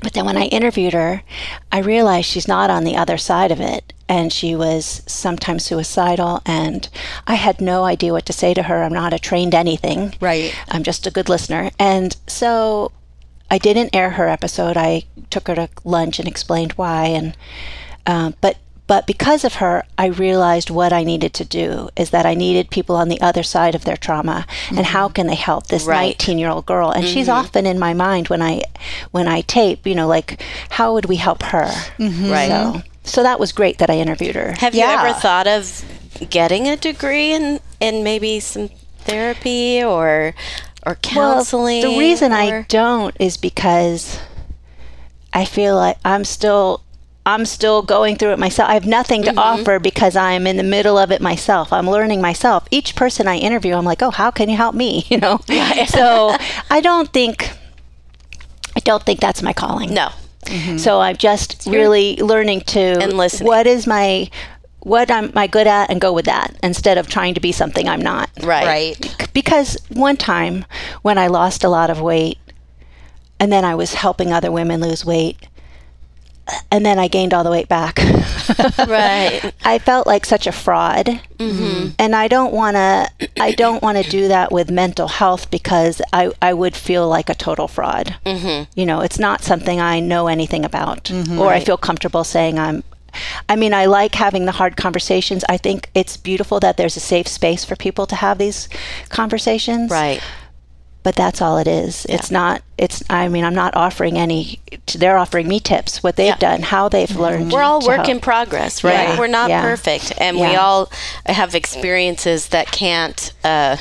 [0.00, 1.24] but then when I interviewed her,
[1.72, 3.92] I realized she's not on the other side of it.
[4.08, 6.40] And she was sometimes suicidal.
[6.46, 6.88] And
[7.26, 8.84] I had no idea what to say to her.
[8.84, 10.14] I'm not a trained anything.
[10.20, 10.54] Right.
[10.68, 11.72] I'm just a good listener.
[11.80, 12.92] And so
[13.50, 14.76] I didn't air her episode.
[14.76, 17.06] I took her to lunch and explained why.
[17.06, 17.36] And
[18.06, 18.56] um, but
[18.88, 22.70] but because of her, I realized what I needed to do is that I needed
[22.70, 25.12] people on the other side of their trauma, and how mm-hmm.
[25.12, 26.18] can they help this Right.
[26.18, 26.90] 19 year old girl?
[26.90, 27.38] And she's mm-hmm.
[27.38, 28.62] often in my mind when I
[29.10, 29.86] when I tape.
[29.86, 31.66] You know, like how would we help her?
[31.98, 32.30] Mm-hmm.
[32.30, 32.48] Right.
[32.48, 34.52] So so that was great that I interviewed her.
[34.58, 35.02] Have Yeah.
[35.02, 35.84] you ever thought of
[36.30, 38.70] getting a degree in in maybe some
[39.00, 40.34] therapy or
[40.86, 41.82] or counseling?
[41.82, 44.18] Well, the reason I don't is because
[45.34, 46.82] I feel like I'm still
[47.28, 48.70] I'm still going through it myself.
[48.70, 49.34] I have nothing Mm-hmm.
[49.34, 51.72] to offer because I'm in the middle of it myself.
[51.72, 52.66] I'm learning myself.
[52.70, 55.38] Each person I interview, I'm like, "Oh, how can you help me?" You know.
[55.86, 56.34] so
[56.70, 57.50] I don't think
[58.76, 59.92] I don't think that's my calling.
[59.94, 60.08] no.
[60.78, 63.48] So I'm just really learning to And listening.
[63.48, 64.30] what is my
[64.80, 67.86] what am I good at and go with that instead of trying to be something
[67.86, 68.64] I'm not Right.
[68.64, 69.28] Right.
[69.34, 70.64] because one time
[71.02, 72.38] when I lost a lot of weight
[73.38, 75.36] and then I was helping other women lose weight
[76.70, 77.98] and then I gained all the weight back.
[78.88, 79.52] Right.
[79.64, 81.20] I felt like such a fraud.
[81.38, 81.90] Mm-hmm.
[81.98, 86.00] And I don't want to I don't want to do that with mental health because
[86.12, 88.16] I I would feel like a total fraud.
[88.24, 88.70] Mm-hmm.
[88.74, 92.82] You know, it's not something I know anything about or I feel comfortable saying I'm
[93.48, 95.44] I mean, I like having the hard conversations.
[95.48, 98.68] I think it's beautiful that there's a safe space for people to have these
[99.10, 100.22] conversations Right.
[101.08, 102.04] But that's all it is.
[102.10, 102.60] It's not.
[102.76, 103.02] It's.
[103.08, 104.60] I mean, I'm not offering any.
[104.94, 106.36] They're offering me tips, what they've Yeah.
[106.36, 107.50] done, how they've learned.
[107.50, 108.08] We're all work help.
[108.10, 108.92] in progress, right?
[109.08, 109.18] Yeah.
[109.18, 109.62] We're not Yeah.
[109.62, 110.92] perfect, and we all
[111.24, 113.32] have experiences that can't.
[113.42, 113.78] Uh,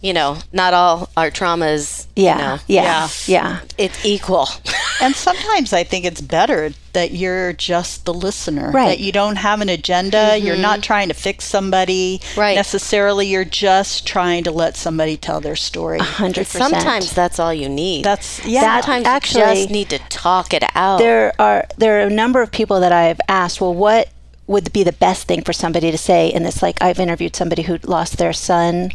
[0.00, 2.06] you know, not all our traumas.
[2.16, 4.48] Yeah, You know, yeah, yeah, it's equal.
[5.02, 8.70] And sometimes I think it's better that you're just the listener.
[8.70, 8.88] Right.
[8.88, 10.36] That you don't have an agenda.
[10.36, 10.82] You're not mm-hmm.
[10.82, 12.54] trying to fix somebody Right.
[12.54, 13.26] necessarily.
[13.26, 16.00] You're just trying to let somebody tell their story.
[16.00, 16.74] hundred percent.
[16.74, 18.04] Sometimes that's all you need.
[18.04, 18.60] That's yeah.
[18.60, 20.98] That- Sometimes actually- you just need to talk it out.
[20.98, 23.58] there are there are a number of people that I've asked.
[23.62, 24.10] Well, what
[24.46, 26.60] would be the best thing for somebody to say in this?
[26.62, 28.90] Like, I've interviewed somebody who lost their son.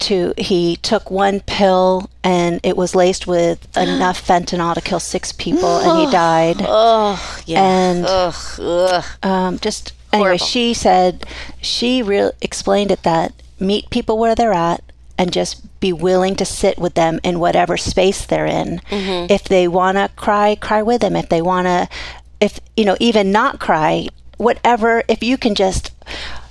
[0.00, 5.32] To he took one pill and it was laced with enough fentanyl to kill six
[5.32, 6.56] people, and he died.
[6.60, 7.62] oh, yeah.
[7.62, 9.04] And ugh, ugh.
[9.22, 10.46] um, just anyway, Horrible.
[10.46, 11.24] she said
[11.62, 14.82] she real explained it that meet people where they're at
[15.18, 18.80] and just be willing to sit with them in whatever space they're in.
[18.90, 19.32] Mm-hmm.
[19.32, 21.16] If they want to cry, cry with them.
[21.16, 21.88] If they want to,
[22.38, 25.02] if you know, even not cry, whatever.
[25.08, 25.90] If you can just.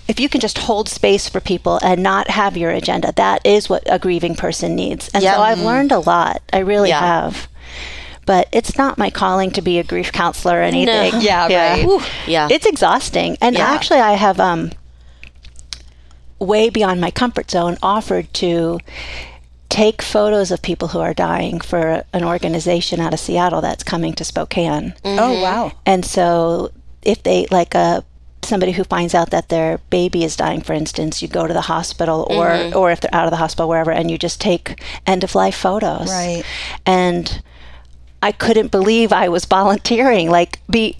[0.07, 3.69] If you can just hold space for people and not have your agenda, that is
[3.69, 5.09] what a grieving person needs.
[5.13, 5.35] And Yeah.
[5.35, 6.41] so I've learned a lot.
[6.53, 6.99] I really Yeah.
[6.99, 7.47] have.
[8.27, 11.11] But it's not my calling to be a grief counselor or anything.
[11.13, 11.19] No.
[11.19, 11.83] Yeah, right.
[11.85, 12.01] Whew.
[12.27, 12.47] Yeah.
[12.51, 13.37] It's exhausting.
[13.41, 13.65] And Yeah.
[13.67, 14.71] actually, I have um,
[16.39, 18.79] way beyond my comfort zone offered to
[19.69, 24.13] take photos of people who are dying for an organization out of Seattle that's coming
[24.13, 24.93] to Spokane.
[25.03, 25.71] Oh wow.
[25.85, 28.03] And so, if they like a
[28.45, 31.61] somebody who finds out that their baby is dying, for instance, you go to the
[31.61, 32.77] hospital, or mm-hmm.
[32.77, 35.55] or if they're out of the hospital, wherever, and you just take end of life
[35.55, 36.09] photos.
[36.09, 36.43] Right.
[36.85, 37.41] And
[38.21, 40.97] I couldn't believe I was volunteering, like be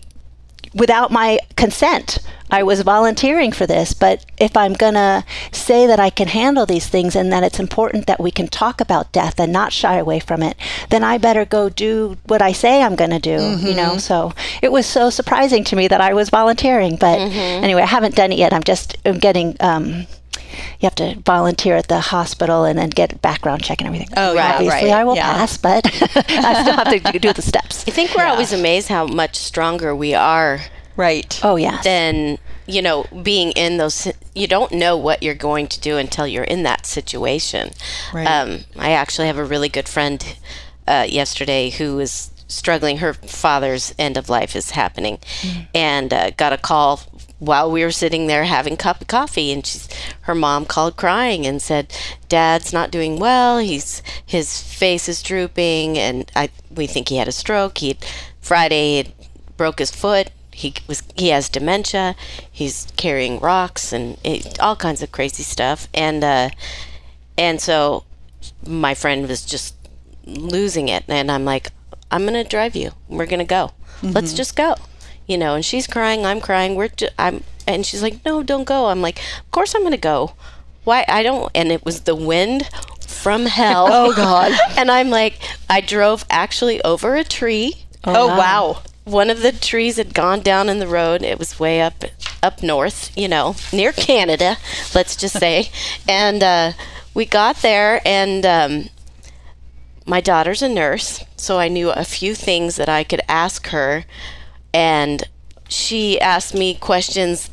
[0.76, 2.20] without my consent.
[2.52, 6.68] I was volunteering for this, but if I'm going to say that I can handle
[6.68, 9.98] these things and that it's important that we can talk about death and not shy
[9.98, 10.56] away from it,
[10.90, 13.98] then I better go do what I say I'm going to do, you know?
[13.98, 18.16] So it was so surprising to me that I was volunteering, but anyway, I haven't
[18.16, 18.54] done it yet.
[18.54, 20.06] I'm just I'm getting um
[20.80, 24.10] you have to volunteer at the hospital and then get a background check and everything.
[24.18, 25.00] Oh, yeah, Obviously, right.
[25.00, 25.34] I will Yeah.
[25.34, 25.86] pass, but
[26.30, 27.86] I still have to do the steps.
[27.88, 30.62] I think we're always amazed how much stronger we are
[30.98, 31.40] Right.
[31.44, 31.82] Oh, yeah.
[31.84, 32.38] Then
[32.68, 34.08] you know being in those.
[34.34, 37.72] You don't know what you're going to do until you're in that situation.
[38.14, 38.26] Right.
[38.26, 40.38] Um, I actually have a really good friend
[40.88, 42.98] uh, yesterday who is struggling.
[42.98, 45.20] Her father's end of life is happening,
[45.74, 47.02] and uh, got a call
[47.40, 49.90] while we were sitting there having a cup of coffee and she's
[50.22, 51.94] her mom called crying and said
[52.30, 53.58] dad's not doing well.
[53.60, 55.98] He's his face is drooping.
[55.98, 57.80] And i we think he had a stroke.
[57.80, 57.98] He
[58.42, 59.14] friday he
[59.58, 60.32] broke his foot.
[60.52, 62.16] He was he has dementia.
[62.50, 65.88] He's carrying rocks and it, all kinds of crazy stuff.
[65.94, 66.50] And uh
[67.38, 68.06] and so
[68.66, 69.76] my friend was just
[70.26, 71.04] losing it.
[71.10, 71.72] And i'm like
[72.12, 72.92] i'm gonna drive you.
[73.10, 73.72] We're gonna go.
[74.04, 74.76] Let's just go
[75.28, 78.66] you know and she's crying i'm crying we're ju- i'm and she's like no don't
[78.66, 80.34] go i'm like of course i'm gonna go
[80.84, 82.68] why i don't and it was the wind
[83.08, 87.74] from hell oh god and i'm like i drove actually over a tree
[88.08, 88.84] Oh, wow.
[89.06, 91.24] one of the trees had gone down in the road.
[91.24, 92.04] It was way up
[92.44, 94.58] up north, you know, near Canada,
[94.94, 95.72] let's just say.
[96.08, 96.74] and uh,
[97.16, 98.90] we got there, and um,
[100.06, 104.06] my daughter's a nurse, so I knew a few things that I could ask her,
[104.76, 105.24] and
[105.70, 107.50] she asked me questions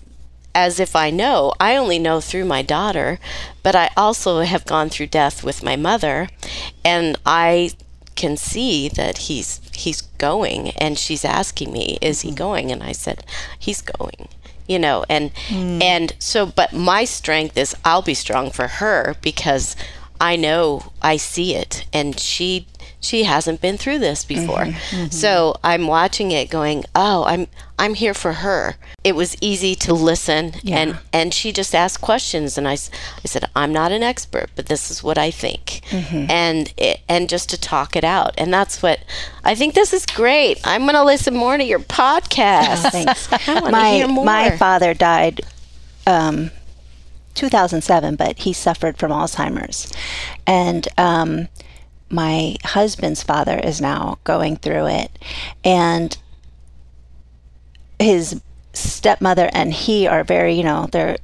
[0.57, 1.53] as if I know.
[1.61, 3.21] I only know through my daughter,
[3.63, 6.29] but I also have gone through death with my mother,
[6.85, 7.71] and I
[8.17, 12.37] can see that he's he's going and she's asking me is he mm-hmm.
[12.37, 12.73] going?
[12.73, 13.25] And I said
[13.59, 14.29] he's going
[14.69, 15.83] you know and mm.
[15.83, 19.75] and so but my strength is I'll be strong for her because
[20.23, 21.85] I know I see it.
[21.93, 22.69] And she
[23.03, 24.69] she hasn't been through this before.
[25.11, 29.93] So I'm watching it going, "Oh, I'm I'm here for her." It was easy to
[29.93, 34.51] listen and and she just asked questions and I, I said, "I'm not an expert,
[34.55, 35.81] but this is what I think."
[36.31, 38.33] And it, and just to talk it out.
[38.39, 39.01] And that's what
[39.45, 40.61] I think this is great.
[40.65, 42.91] I'm going to listen more to your podcast.
[42.93, 43.31] Thanks.
[43.49, 44.25] Want to my hear more.
[44.25, 45.41] my father died
[46.07, 46.51] um,
[47.35, 49.93] 2007, but he suffered from Alzheimer's,
[50.47, 51.49] and um,
[52.13, 55.19] my husband's father is now going through it,
[55.65, 56.17] and
[57.99, 58.41] his
[58.73, 61.17] stepmother and he are very, you know, they're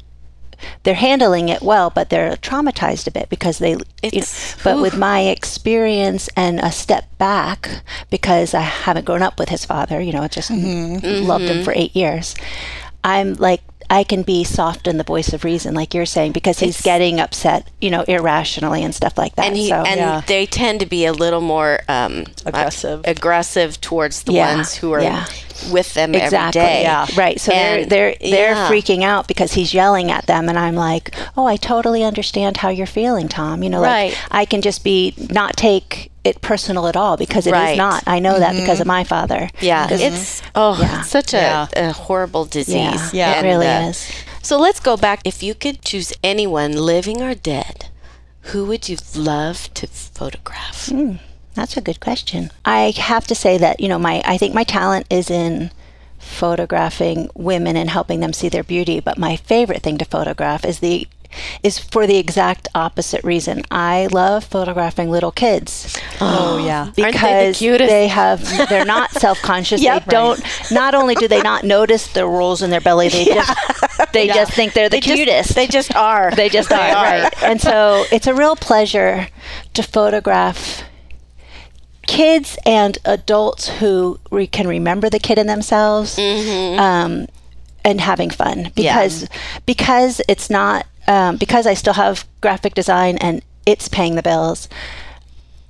[0.82, 3.72] they're handling it well, but they're traumatized a bit because they.
[4.02, 4.26] you know,
[4.64, 9.64] but with my experience and a step back, because I haven't grown up with his
[9.64, 11.26] father, you know, I just mm-hmm.
[11.26, 11.64] loved him mm-hmm.
[11.64, 12.34] for eight years.
[13.04, 16.58] I'm like I can be soft in the voice of reason, like you're saying, because
[16.60, 19.46] he's It's- getting upset, you know, irrationally and stuff like that.
[19.46, 20.20] and he so, and Yeah.
[20.26, 23.00] they tend to be a little more um, Aggressive.
[23.00, 25.24] uh, aggressive towards the Yeah, ones who are yeah.
[25.70, 26.60] With them every exactly.
[26.60, 26.82] day.
[26.82, 27.06] Yeah.
[27.16, 27.40] Right.
[27.40, 28.68] So And- they're they're they're yeah.
[28.70, 32.68] freaking out because he's yelling at them, and I'm like, oh, I totally understand how
[32.68, 33.62] you're feeling, Tom.
[33.62, 34.18] You know, like Right.
[34.30, 37.76] I can just be not take it personal at all because it is Right.
[37.78, 38.02] not.
[38.06, 39.48] I know that because of my father.
[39.60, 41.00] Yeah, 'Cause- it's oh, Yeah.
[41.00, 41.66] it's such a, Yeah.
[41.88, 43.12] a horrible disease.
[43.12, 43.40] yeah, Yeah.
[43.40, 44.10] it really uh, is.
[44.42, 45.20] So let's go back.
[45.24, 47.86] If you could choose anyone, living or dead,
[48.52, 50.90] who would you love to photograph?
[51.58, 52.50] That's a good question.
[52.64, 55.70] I have to say that, you know, my I think my talent is in
[56.18, 60.78] photographing women and helping them see their beauty, but my favorite thing to photograph is
[60.78, 61.06] the
[61.62, 63.62] is for the exact opposite reason.
[63.70, 66.90] I love photographing little kids Oh, yeah.
[66.96, 67.90] they the because cutest?
[67.90, 69.82] they have they're not self-conscious.
[69.82, 70.04] Yep.
[70.06, 70.40] they don't
[70.70, 73.58] not only do they not notice the rolls in their belly, they just
[74.12, 75.54] they just think they're the They just- cutest.
[75.54, 76.30] they just are.
[76.30, 77.42] They just are, right.
[77.42, 79.28] And so it's a real pleasure
[79.74, 80.82] to photograph
[82.08, 87.28] kids and adults who re- can remember the kid in themselves um,
[87.84, 89.28] and having fun because
[89.66, 94.68] because it's not um, because I still have graphic design and it's paying the bills.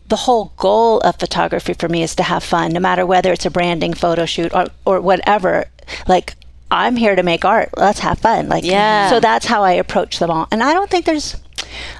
[0.08, 3.44] The whole goal of photography for me is to have fun, no matter whether it's
[3.44, 5.66] a branding photo shoot or, or whatever.
[6.06, 6.34] Like,
[6.70, 7.70] I'm here to make art.
[7.76, 8.48] Let's have fun.
[8.48, 9.10] Like, Yeah.
[9.10, 10.48] so that's how I approach them all.
[10.50, 11.36] And I don't think there's,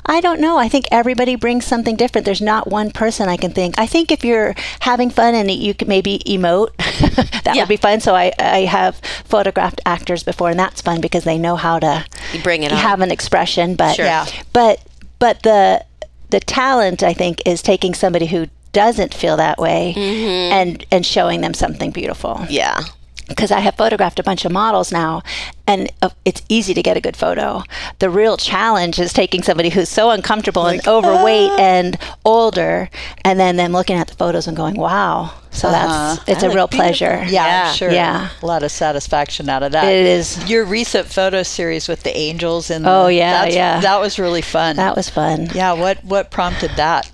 [0.07, 0.59] I don't know.
[0.59, 2.25] I think everybody brings something different.
[2.25, 3.79] There's not one person I can think.
[3.79, 6.75] I think if you're having fun and you can maybe emote,
[7.45, 7.63] that Yeah.
[7.63, 8.01] would be fun.
[8.01, 12.05] So I, I have photographed actors before, and that's fun because they know how to
[12.33, 12.79] You bring it on.
[12.79, 13.75] have an expression.
[13.77, 14.05] But Sure.
[14.07, 14.27] Yeah.
[14.53, 14.81] but
[15.19, 15.85] but the
[16.31, 20.53] the talent I think is taking somebody who doesn't feel that way mm-hmm.
[20.53, 22.81] and and showing them something beautiful yeah.
[23.29, 25.23] Because I have photographed a bunch of models now,
[25.67, 27.63] and uh, it's easy to get a good photo.
[27.99, 32.89] The real challenge is taking somebody who's so uncomfortable and overweight and older,
[33.25, 36.69] and then them looking at the photos and going, "Wow!" So that's it's a real
[36.69, 37.23] pleasure.
[37.27, 37.69] Yeah, Yeah.
[37.71, 37.91] I'm sure.
[37.91, 38.29] Yeah.
[38.43, 39.85] A lot of satisfaction out of that.
[39.93, 40.49] It is.
[40.49, 43.81] Your recent photo series with the angels and Oh, yeah, that's- yeah.
[43.81, 44.77] That was really fun.
[44.77, 45.49] That was fun.
[45.55, 47.11] yeah, what what prompted that?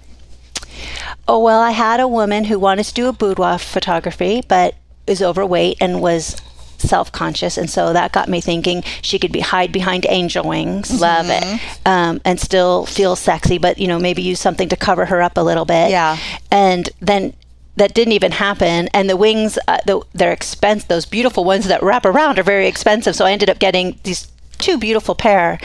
[1.27, 4.74] Oh well, I had a woman who wanted to do a boudoir photography, but
[5.06, 6.36] is overweight and was
[6.78, 11.26] self-conscious, and so that got me thinking she could be hide behind angel wings, Love
[11.28, 11.60] it.
[11.86, 15.36] um, and still feel sexy, but you know maybe use something to cover her up
[15.36, 15.90] a little bit.
[15.90, 16.18] Yeah.
[16.50, 17.32] and then
[17.76, 21.82] that didn't even happen and the wings uh, the, they're expensive those beautiful ones that
[21.82, 25.58] wrap around are very expensive so i ended up getting these two beautiful pair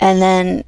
[0.00, 0.64] and then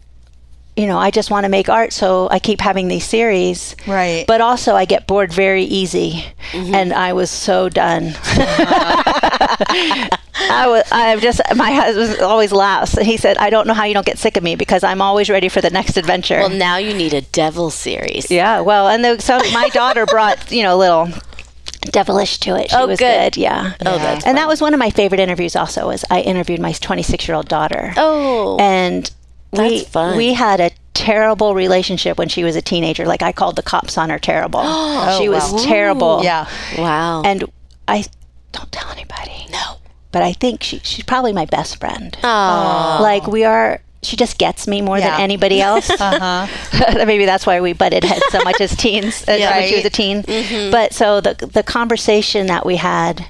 [0.79, 4.25] you know i just want to make art so i keep having these series Right.
[4.27, 6.75] but also i get bored very easy mm-hmm.
[6.75, 8.14] and i was so done
[10.51, 12.93] I was, I'm just, my husband always laughs.
[12.99, 15.29] He said, I don't know how you don't get sick of me because I'm always
[15.29, 16.38] ready for the next adventure.
[16.38, 18.31] Well, now you need a devil series.
[18.31, 21.09] Yeah, well, and the, so my daughter brought you know a little
[21.83, 22.71] devilish to it.
[22.71, 23.35] She Oh, was good.
[23.35, 23.41] good.
[23.41, 23.75] Yeah.
[23.85, 25.57] Oh, that's and that was one of my favorite interviews.
[25.57, 27.93] Also, was I interviewed my 26 year old daughter.
[27.97, 29.11] Oh, and
[29.53, 30.17] we fun.
[30.17, 33.07] we had a terrible relationship when she was a teenager.
[33.07, 34.19] Like I called the cops on her.
[34.19, 34.61] Terrible.
[35.19, 35.59] she was wow.
[35.65, 36.21] terrible.
[36.23, 36.49] Yeah.
[36.77, 37.23] wow.
[37.25, 37.45] And
[37.87, 38.05] I
[38.53, 39.47] don't tell anybody.
[39.53, 39.77] no.
[40.11, 42.17] But I think she she's probably my best friend.
[42.25, 43.81] Oh, Like we are.
[44.03, 45.11] She just gets me more Yeah.
[45.11, 45.91] than anybody else.
[45.91, 46.47] Uh-huh.
[47.05, 49.57] Maybe that's why we butted heads so much as teens, as Yeah.
[49.59, 50.23] when she was a teen.
[50.71, 53.27] But so the the conversation that we had,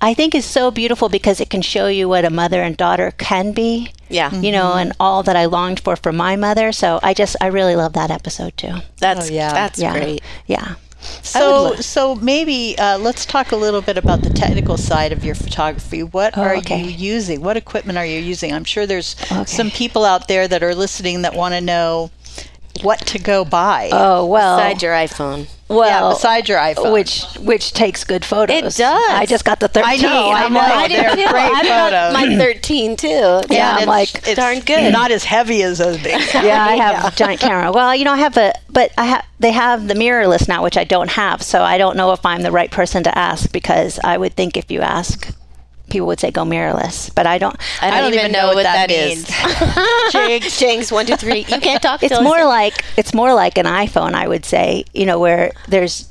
[0.00, 3.12] I think, is so beautiful because it can show you what a mother and daughter
[3.16, 3.92] can be.
[4.10, 4.32] yeah.
[4.34, 6.70] You know, and all that I longed for for my mother.
[6.72, 8.74] So I just I really love that episode too.
[8.98, 9.52] That's Oh, yeah.
[9.52, 10.22] That's Yeah, great.
[10.46, 10.74] yeah.
[11.22, 15.34] So, so maybe uh, let's talk a little bit about the technical side of your
[15.36, 16.02] photography.
[16.02, 16.82] What Oh, are okay.
[16.82, 17.42] you using?
[17.42, 18.52] What equipment are you using?
[18.52, 19.44] I'm sure there's Okay.
[19.44, 22.10] some people out there that are listening that want to know
[22.82, 23.90] what to go buy.
[23.92, 25.48] Oh well, Beside your iPhone.
[25.68, 26.92] Well, yeah, beside your iPhone.
[26.92, 28.56] which which takes good photos.
[28.78, 29.02] It does.
[29.10, 29.90] I just got the thirteen.
[29.90, 30.54] I know, I know.
[30.58, 31.30] like- I they're did too.
[31.32, 33.08] great I've got my 13 too.
[33.08, 34.92] Yeah, and I'm it's like, darn good.
[34.92, 36.20] Not as heavy as those big.
[36.34, 37.72] yeah, I have a giant camera.
[37.72, 40.76] Well, you know, I have a, but I have they have the mirrorless now, which
[40.76, 41.42] I don't have.
[41.42, 44.56] So I don't know if I'm the right person to ask because I would think
[44.56, 45.28] if you ask,
[45.90, 47.56] people would say go mirrorless, but I don't.
[47.80, 49.26] I don't, even know, what that is.
[50.12, 51.40] Jinx, Jinx, one, two, three.
[51.40, 52.02] You can't talk.
[52.02, 54.84] It's more it's- like it's more like an iPhone, I would say.
[54.94, 56.10] You know, where there's.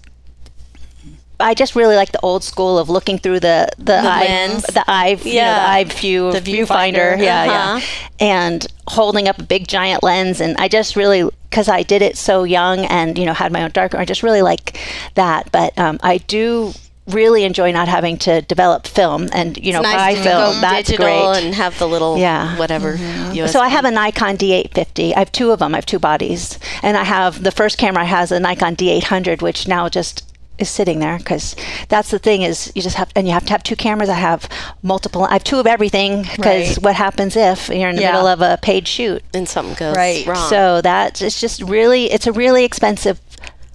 [1.38, 4.64] I just really like the old school of looking through the the, eye, lens.
[4.68, 5.54] the eye, yeah, Yeah.
[5.56, 7.22] the eye view, The viewfinder, viewfinder.
[7.22, 7.80] yeah, Uh-huh.
[7.82, 7.82] yeah,
[8.26, 10.40] and holding up a big giant lens.
[10.40, 13.64] And I just really, because I did it so young, and you know, had my
[13.64, 14.78] own darkroom, I just really like
[15.16, 15.52] that.
[15.52, 16.72] But um, I do
[17.08, 20.62] really enjoy not having to develop film and you know It's buy nice to film.
[20.62, 21.44] That's digital great.
[21.44, 22.58] and have the little Yeah.
[22.58, 22.98] whatever.
[22.98, 23.46] Mm-hmm.
[23.48, 25.16] So I have a Nikon D850.
[25.16, 25.76] I have two of them.
[25.76, 29.42] I have two bodies, and I have the first camera I has a Nikon D800,
[29.42, 30.24] which now just
[30.58, 31.54] is sitting there because
[31.90, 34.08] that's the thing is you just have and you have to have two cameras.
[34.10, 34.48] I have
[34.82, 35.26] multiple.
[35.26, 36.82] I have two of everything because Right.
[36.82, 38.14] what happens if you're in the Yeah.
[38.14, 39.22] middle of a paid shoot?
[39.34, 40.26] and something goes Right.
[40.26, 40.50] wrong.
[40.50, 43.20] So that it's just really it's a really expensive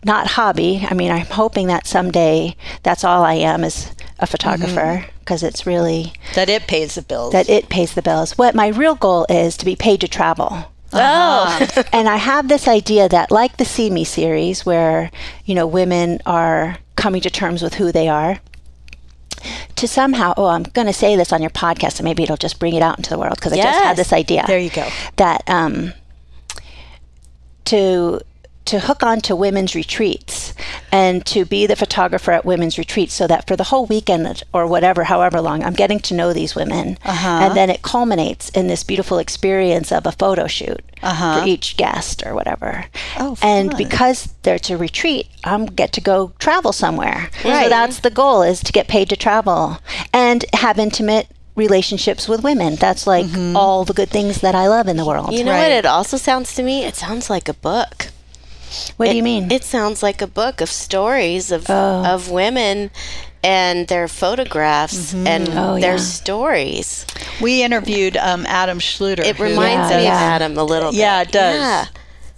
[0.04, 0.86] not hobby.
[0.88, 5.66] I mean, I'm hoping that someday that's all I am is a photographer because it's
[5.66, 7.32] really that it pays the bills.
[7.32, 8.36] that it pays the bills.
[8.36, 10.70] What my real goal is to be paid to travel.
[10.92, 15.10] oh, and I have this idea that, like the See Me series, where
[15.44, 18.40] you know women are coming to terms with who they are,
[19.76, 22.58] to somehow, oh, I'm going to say this on your podcast, and maybe it'll just
[22.58, 24.44] bring it out into the world because I just had this idea.
[24.46, 24.88] There you go.
[25.16, 25.92] That um,
[27.66, 28.20] to
[28.66, 30.54] to hook on to women's retreats
[30.92, 34.66] and to be the photographer at women's retreats so that for the whole weekend or
[34.66, 37.28] whatever however long i'm getting to know these women uh-huh.
[37.42, 41.44] and then it culminates in this beautiful experience of a photo shoot for uh-huh.
[41.46, 42.84] each guest or whatever
[43.16, 47.64] Oh, and because they're to retreat i'm get to go travel somewhere right.
[47.64, 49.78] so that's the goal is to get paid to travel
[50.12, 53.56] and have intimate relationships with women that's like mm-hmm.
[53.56, 55.62] all the good things that i love in the world you know Right.
[55.62, 55.72] what?
[55.72, 56.84] It also sounds to me.
[56.84, 58.08] It sounds like a book.
[58.96, 62.04] What do you mean It sounds like a book of stories of Oh.
[62.04, 62.90] of women
[63.42, 65.96] and their photographs and Oh, their yeah.
[66.20, 67.06] stories.
[67.40, 69.24] we interviewed um, Adam Schluter.
[69.24, 70.16] It reminds Yeah, me yeah.
[70.16, 70.98] of Adam a little bit.
[71.00, 71.56] Yeah, it does.
[71.56, 71.86] Yeah.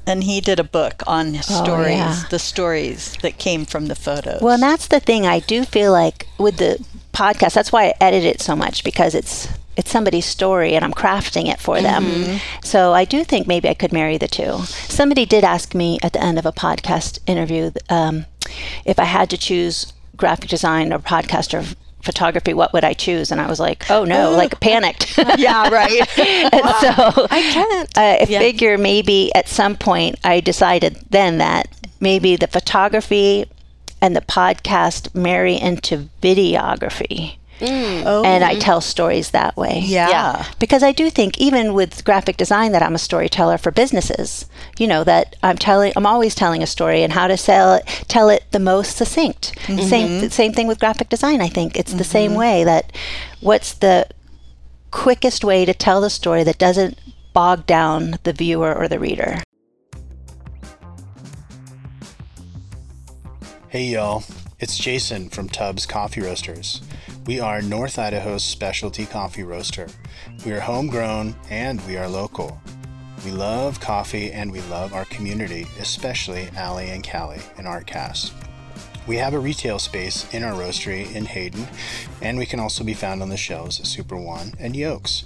[0.06, 2.22] And he did a book on his Oh, stories, yeah.
[2.30, 4.40] the stories that came from the photos.
[4.42, 5.26] Well, and that's the thing.
[5.26, 9.14] I do feel like with the podcast, that's why I edit it so much because
[9.14, 12.40] it's it's somebody's story and I'm crafting it for them.
[12.62, 14.58] So I do think maybe I could marry the two.
[14.66, 18.26] Somebody did ask me at the end of a podcast interview um,
[18.84, 21.64] if I had to choose graphic design or podcast or
[22.02, 23.30] photography, what would I choose?
[23.30, 25.16] And I was like, oh no, like panicked.
[25.38, 26.00] yeah, right.
[26.18, 27.98] and so I can't.
[27.98, 28.40] I Yeah.
[28.40, 31.68] figure maybe at some point I decided then that
[32.00, 33.46] maybe the photography
[34.00, 37.36] and the podcast marry into videography.
[37.62, 38.60] Oh, And I mm-hmm.
[38.60, 39.80] tell stories that way.
[39.84, 40.08] yeah.
[40.08, 40.46] Yeah.
[40.58, 44.46] Because I do think even with graphic design that I'm a storyteller for businesses.
[44.78, 47.86] You know that I'm telling I'm always telling a story and how to sell it,
[48.08, 49.54] tell it the most succinct.
[49.66, 49.88] Mm-hmm.
[49.88, 51.76] Same same thing with graphic design I think.
[51.76, 52.40] It's the same mm-hmm.
[52.40, 52.92] way that
[53.40, 54.06] what's the
[54.90, 56.98] quickest way to tell the story that doesn't
[57.32, 59.42] bog down the viewer or the reader.
[63.68, 64.22] Hey y'all,
[64.60, 66.82] It's Jason from Tubbs Coffee Roasters.
[67.24, 69.86] We are North Idaho's specialty coffee roaster.
[70.44, 72.60] We are homegrown and we are local.
[73.24, 78.32] We love coffee and we love our community, especially Allie and Callie and Artcast.
[79.06, 81.68] We have a retail space in our roastery in Hayden,
[82.20, 85.24] and we can also be found on the shelves at Super One and Yokes.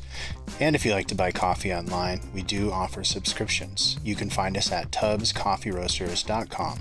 [0.61, 3.99] And if you like to buy coffee online, we do offer subscriptions.
[4.05, 6.79] You can find us at tubscoffeeroasters.com.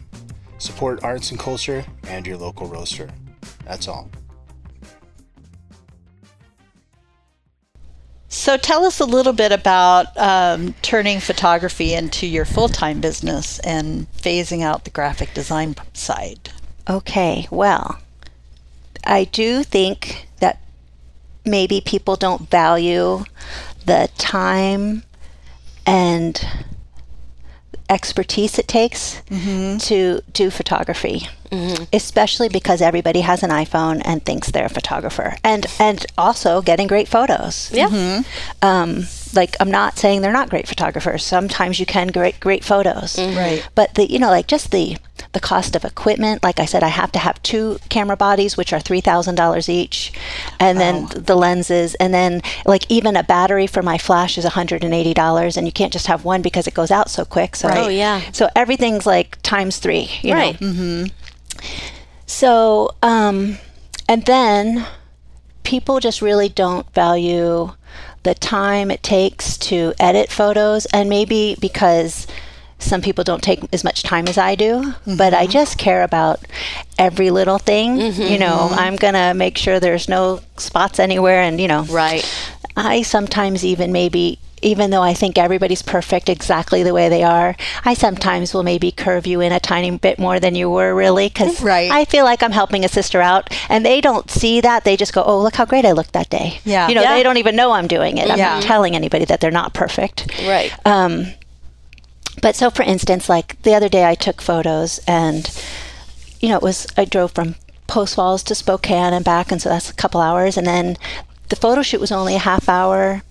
[0.58, 3.10] Support arts and culture and your local roaster.
[3.66, 4.10] That's all.
[8.36, 13.60] So tell us a little bit about um, turning photography into your full time business
[13.60, 16.52] and phasing out the graphic design side.
[16.88, 17.98] Okay, well,
[19.06, 20.62] I do think that
[21.46, 23.24] maybe people don't value
[23.86, 25.04] the time
[25.86, 26.46] and
[27.90, 29.78] expertise it takes mm-hmm.
[29.78, 31.28] to do photography.
[31.52, 31.84] Mm-hmm.
[31.94, 36.88] Especially because everybody has an iPhone and thinks they're a photographer, and and also getting
[36.88, 37.72] great photos.
[37.72, 37.88] Yeah.
[37.88, 38.66] Mm-hmm.
[38.66, 39.04] Um,
[39.36, 41.24] like I'm not saying they're not great photographers.
[41.24, 43.66] Sometimes you can great great photos, Right.
[43.76, 44.98] But the you know like just the
[45.36, 46.42] the cost of equipment.
[46.42, 49.70] Like I said, I have to have two camera bodies, which are three thousand dollars
[49.70, 50.12] each,
[50.60, 54.54] and then the lenses, and then like even a battery for my flash is one
[54.54, 57.24] hundred and eighty dollars, and you can't just have one because it goes out so
[57.24, 57.56] quick.
[57.56, 58.22] So Oh, yeah.
[58.32, 60.10] so everything's like times three.
[60.22, 60.60] You Right.
[60.60, 61.06] Know?
[62.26, 63.58] So, um,
[64.10, 64.86] and then
[65.64, 67.74] people just really don't value
[68.24, 72.26] the time it takes to edit photos, and maybe because
[72.80, 75.52] some people don't take as much time as I do, but I mm-hmm.
[75.52, 76.40] just care about
[76.98, 77.98] every little thing.
[77.98, 78.22] Mm-hmm.
[78.22, 78.80] You know, mm-hmm.
[78.80, 82.26] I'm gonna make sure there's no spots anywhere, and you know, Right.
[82.78, 87.56] I sometimes even maybe even though I think everybody's perfect exactly the way they are,
[87.84, 91.28] I sometimes will maybe curve you in a tiny bit more than you were really
[91.28, 91.92] because Right.
[91.92, 94.84] I feel like I'm helping a sister out and they don't see that.
[94.84, 96.60] They just go, oh, look how great I looked that day.
[96.66, 96.88] Yeah.
[96.88, 97.14] You know, Yeah.
[97.14, 98.32] they don't even know I'm doing it.
[98.32, 98.56] I'm Yeah.
[98.56, 100.32] not telling anybody that they're not perfect.
[100.48, 100.74] Right.
[100.86, 101.28] Um,
[102.42, 105.50] but so, for instance, like the other day, I took photos, and
[106.40, 107.56] you know, it was I drove from
[107.88, 110.58] Post Falls to Spokane and back, and so that's a couple hours.
[110.58, 110.98] And then
[111.50, 113.24] the photo shoot was only a half hour,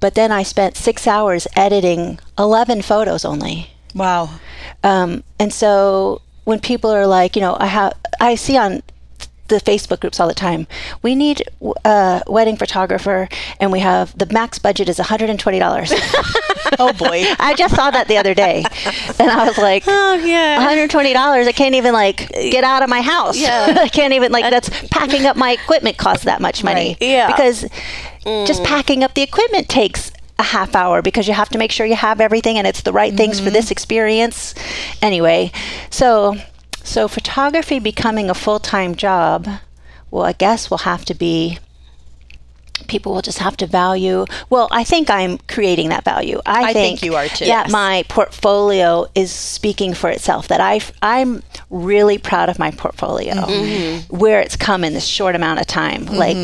[0.00, 3.70] but then I spent six hours editing eleven photos only.
[3.94, 4.40] Wow.
[4.82, 8.82] Um, and so when people are like, you know, I have, I see on
[9.50, 10.66] the Facebook groups all the time.
[11.02, 11.42] We need
[11.84, 13.28] a wedding photographer,
[13.60, 15.92] and we have the max budget is one hundred and twenty dollars.
[16.78, 17.24] Oh boy.
[17.38, 18.64] I just saw that the other day,
[19.18, 20.56] and I was like, Oh yeah.
[20.56, 21.46] one hundred twenty dollars.
[21.46, 23.36] I can't even like get out of my house.
[23.36, 23.76] Yeah.
[23.78, 26.96] I can't even like that's packing up my equipment costs that much money.
[27.00, 27.08] Right.
[27.08, 27.26] Yeah.
[27.26, 27.62] because
[28.24, 28.66] just mm.
[28.66, 31.96] packing up the equipment takes a half hour because you have to make sure you
[31.96, 33.54] have everything and it's the right things for mm-hmm.
[33.54, 34.54] this experience.
[35.02, 35.52] Anyway,
[35.90, 36.36] so
[36.90, 39.48] so photography becoming a full time job,
[40.10, 41.58] well, I guess will have to be
[42.88, 44.24] people will just have to value.
[44.48, 46.40] Well, I think I'm creating that value.
[46.46, 47.44] I, I think you are too.
[47.44, 47.70] Yeah, Yes.
[47.70, 50.48] my portfolio is speaking for itself.
[50.48, 54.16] That I I'm really proud of my portfolio, Mm-hmm.
[54.16, 56.06] where it's come in this short amount of time.
[56.06, 56.36] Like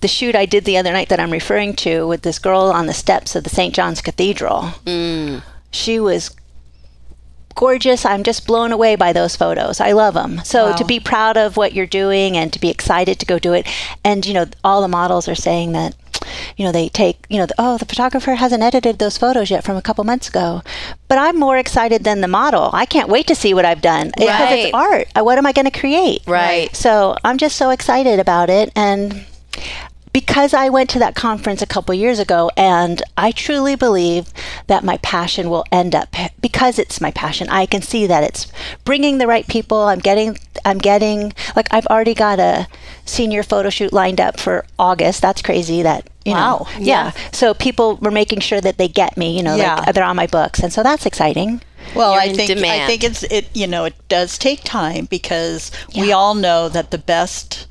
[0.00, 2.86] the shoot I did the other night that I'm referring to with this girl on
[2.86, 3.74] the steps of the St.
[3.74, 4.62] John's Cathedral.
[4.86, 5.42] Mm.
[5.70, 6.30] She was
[7.60, 8.04] gorgeous.
[8.04, 9.80] I'm just blown away by those photos.
[9.80, 10.40] I love them.
[10.44, 10.76] So Wow.
[10.80, 13.66] to be proud of what you're doing and to be excited to go do it,
[14.02, 15.94] and you know, all the models are saying that.
[16.56, 19.64] You know, they take, you know, the, oh, the photographer hasn't edited those photos yet
[19.64, 20.62] from a couple months ago.
[21.08, 22.68] But I'm more excited than the model.
[22.74, 24.58] I can't wait to see what I've done because Right.
[24.66, 25.06] it's art.
[25.16, 26.20] Uh, What am I going to create?
[26.26, 26.68] Right.
[26.76, 28.70] So I'm just so excited about it.
[28.76, 29.24] And
[30.12, 34.28] because I went to that conference a couple years ago, and I truly believe
[34.66, 37.48] that my passion will end up because it's my passion.
[37.48, 38.50] I can see that it's
[38.84, 39.78] bringing the right people.
[39.78, 42.66] I'm getting, I'm getting like I've already got a
[43.04, 45.22] senior photo shoot lined up for August.
[45.22, 45.82] That's crazy.
[45.82, 46.66] That you Wow.
[46.74, 47.12] know, yeah.
[47.32, 49.36] So people were making sure that they get me.
[49.36, 49.76] You know, Yeah.
[49.76, 51.62] like they're on my books, and so that's exciting.
[51.94, 55.06] Well, You're I in think I think it's it you know it does take time
[55.06, 57.66] because we all know that the best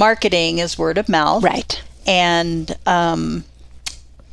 [0.00, 1.80] marketing is word of mouth, Right.
[2.06, 3.44] And um,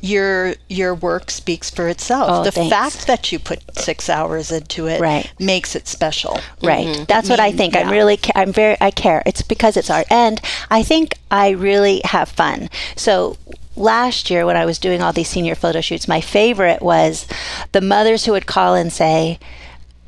[0.00, 2.28] your your work speaks for itself.
[2.30, 2.70] Oh, the thanks.
[2.74, 5.30] fact that you put six hours into it Right.
[5.38, 6.40] makes it special.
[6.62, 7.04] Right.
[7.08, 7.76] That's what I mean, think.
[7.76, 9.22] I'm really, ca- I'm very, I care.
[9.26, 10.06] It's because it's art.
[10.10, 10.40] And
[10.70, 12.70] I think I really have fun.
[12.96, 13.36] So
[13.76, 17.26] last year when I was doing all these senior photo shoots, my favorite was
[17.72, 19.38] the mothers who would call and say,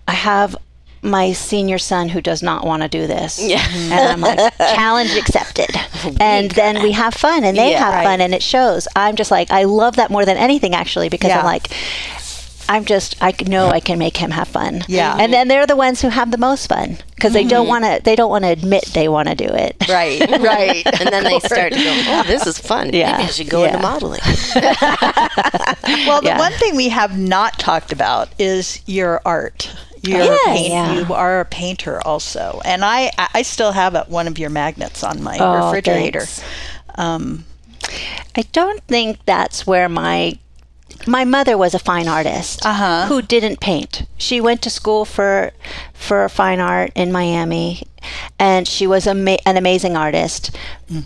[0.08, 0.56] I have
[1.02, 3.40] my senior son who does not want to do this.
[3.42, 3.64] Yeah.
[3.72, 5.70] And I'm like, challenge accepted.
[6.20, 7.78] And then we have fun and they Yeah.
[7.84, 8.04] have Right.
[8.04, 8.86] fun and it shows.
[8.94, 11.38] I'm just like, I love that more than anything actually because Yeah.
[11.38, 11.68] I'm like,
[12.68, 14.82] I'm just I know I can make him have fun.
[14.86, 15.16] Yeah.
[15.18, 17.68] and then they're the ones who have the most fun because they don't mm-hmm.
[17.82, 19.74] want to they don't want to admit they want to do it.
[19.88, 20.86] Right, right.
[21.00, 22.92] and then they start to go, oh, this is fun.
[22.92, 23.12] Yeah.
[23.12, 23.70] Maybe I should go Yeah.
[23.70, 24.20] into modeling.
[26.06, 26.38] Well, the Yeah.
[26.38, 29.68] one thing we have not talked about is your art.
[30.02, 30.40] You're Yes.
[30.46, 30.94] a paint, Yeah.
[31.00, 35.02] You are a painter also, and I I still have a, one of your magnets
[35.04, 36.26] on my Oh, refrigerator.
[36.96, 37.44] Um,
[38.36, 40.34] I don't think that's where my
[41.06, 43.06] my mother was a fine artist Uh-huh.
[43.06, 44.02] who didn't paint.
[44.18, 45.52] She went to school for
[45.94, 47.82] for fine art in Miami,
[48.38, 50.50] and she was ama- an amazing artist.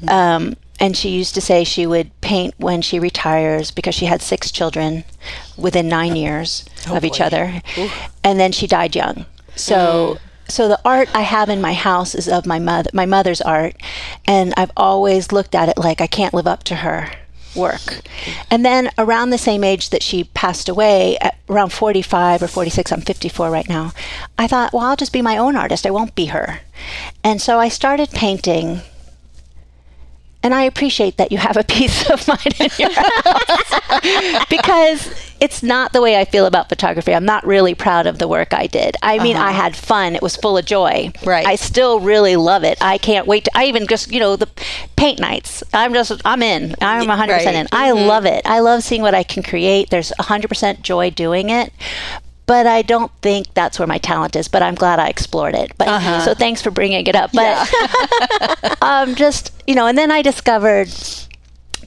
[0.09, 4.23] Um, and she used to say she would paint when she retires because she had
[4.23, 5.05] six children
[5.57, 7.63] within nine years oh, of each other,
[8.23, 9.27] and then she died young.
[9.57, 10.15] So.
[10.17, 10.21] Mm.
[10.47, 13.77] So the art I have in my house is of my mother, my mother's art,
[14.27, 17.11] and I've always looked at it like I can't live up to her
[17.55, 18.03] work.
[18.51, 21.19] And then around the same age that she passed away,
[21.49, 23.93] around 45 or 46, I'm 54 right now,
[24.39, 25.87] I thought, well, I'll just be my own artist.
[25.87, 26.61] I won't be her.
[27.23, 28.81] And so I started painting.
[30.45, 35.63] And I appreciate that you have a piece of mind in your house because it's
[35.63, 37.15] not the way I feel about photography.
[37.15, 38.97] I'm not really proud of the work I did.
[39.03, 39.63] I mean, I uh-huh.
[39.63, 40.15] had fun.
[40.15, 41.13] It was full of joy.
[41.25, 41.47] Right.
[41.47, 42.79] I still really love it.
[42.81, 44.49] I can't wait to, I even just, you know, the
[44.97, 45.63] paint nights.
[45.73, 46.75] I'm just, I'm in.
[46.81, 47.47] I'm 100% Right.
[47.47, 47.67] in.
[47.73, 48.07] I mm-hmm.
[48.07, 48.43] love it.
[48.45, 49.91] I love seeing what I can create.
[49.91, 51.73] There's 100% joy doing it.
[52.47, 54.49] But I don't think that's where my talent is.
[54.49, 55.73] But I'm glad I explored it.
[55.79, 57.31] But so thanks for bringing it up.
[57.33, 60.89] But um, just you know, and then I discovered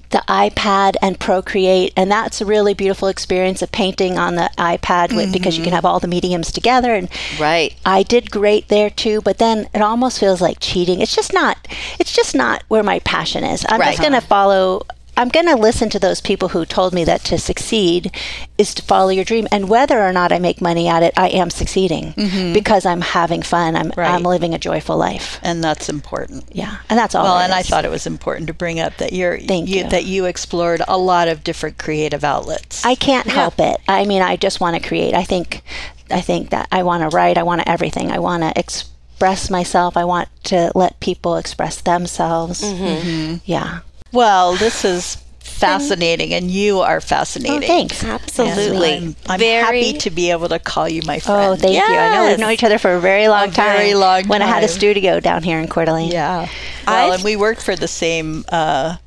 [0.10, 5.14] the iPad and Procreate, and that's a really beautiful experience of painting on the iPad
[5.14, 6.93] with, because you can have all the mediums together.
[6.95, 7.76] And Right.
[7.86, 11.01] I did great there too, but then it almost feels like cheating.
[11.01, 11.68] It's just not.
[11.99, 13.66] It's just not where my passion is.
[13.68, 13.88] I'm Right.
[13.97, 14.84] just going to follow.
[15.18, 18.11] I'm going to listen to those people who told me that to succeed
[18.57, 21.30] is to follow your dream, and whether or not I make money at it, I
[21.30, 22.13] am succeeding
[22.53, 23.76] because I'm having fun.
[23.76, 24.09] I'm Right.
[24.11, 25.39] I'm living a joyful life.
[25.43, 26.45] and that's important.
[26.51, 27.24] Yeah, and that's all.
[27.24, 29.84] Well, it and I thought it was important to bring up that you're Thank you.
[29.89, 32.86] that you explored a lot of different creative outlets.
[32.86, 33.78] I can't help it.
[33.88, 35.13] I mean, I just want to create.
[35.15, 35.63] I think,
[36.11, 37.38] I think that I want to write.
[37.38, 38.11] I want to everything.
[38.11, 39.97] I want to express myself.
[39.97, 42.61] I want to let people express themselves.
[42.61, 43.38] Mm-hmm.
[43.45, 43.80] Yeah.
[44.12, 47.64] Well, this is fascinating, and you are fascinating.
[47.64, 48.03] Oh, thanks.
[48.03, 48.93] Absolutely.
[48.93, 51.53] And I'm, I'm Very- happy to be able to call you my friend.
[51.53, 51.82] Oh, thank you.
[51.84, 53.78] I know we've known each other for a very long A time.
[53.78, 56.12] very long When I had a studio down here in Coeur d'Alene.
[56.12, 56.41] Yeah.
[56.86, 58.97] Well, I've- and we worked for the same uh,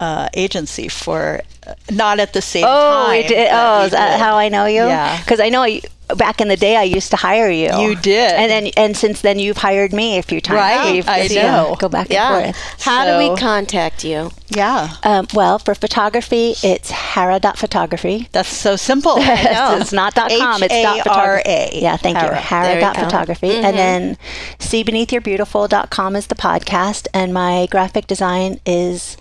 [0.00, 3.24] uh, agency for uh, not at the same Oh, time.
[3.50, 4.84] Oh, is that how I know you?
[4.86, 5.18] Yeah.
[5.20, 5.80] Because I know you,
[6.16, 7.70] back in the day, I used to hire you.
[7.78, 8.32] You did.
[8.32, 10.56] And then, and since then, you've hired me a few times.
[10.58, 11.76] Right, We've- I yeah, know.
[11.78, 12.52] Go back and Yeah.
[12.52, 12.56] forth.
[12.82, 14.30] How do we contact you?
[14.48, 14.90] Yeah.
[15.02, 18.28] Um, well, for photography, it's hara.photography.
[18.32, 19.16] That's so simple.
[19.18, 19.78] know.
[19.80, 21.48] it's not dot .com, it's dot photography.
[21.50, 21.70] H-A-R-A.
[21.80, 22.36] Yeah, thank Hara.
[22.36, 22.40] you.
[22.42, 23.02] Hara There you dot go.
[23.04, 23.50] photography.
[23.56, 24.16] And then
[24.58, 27.06] seebeneathyourbeautiful.com is the podcast.
[27.14, 29.16] And my graphic design is,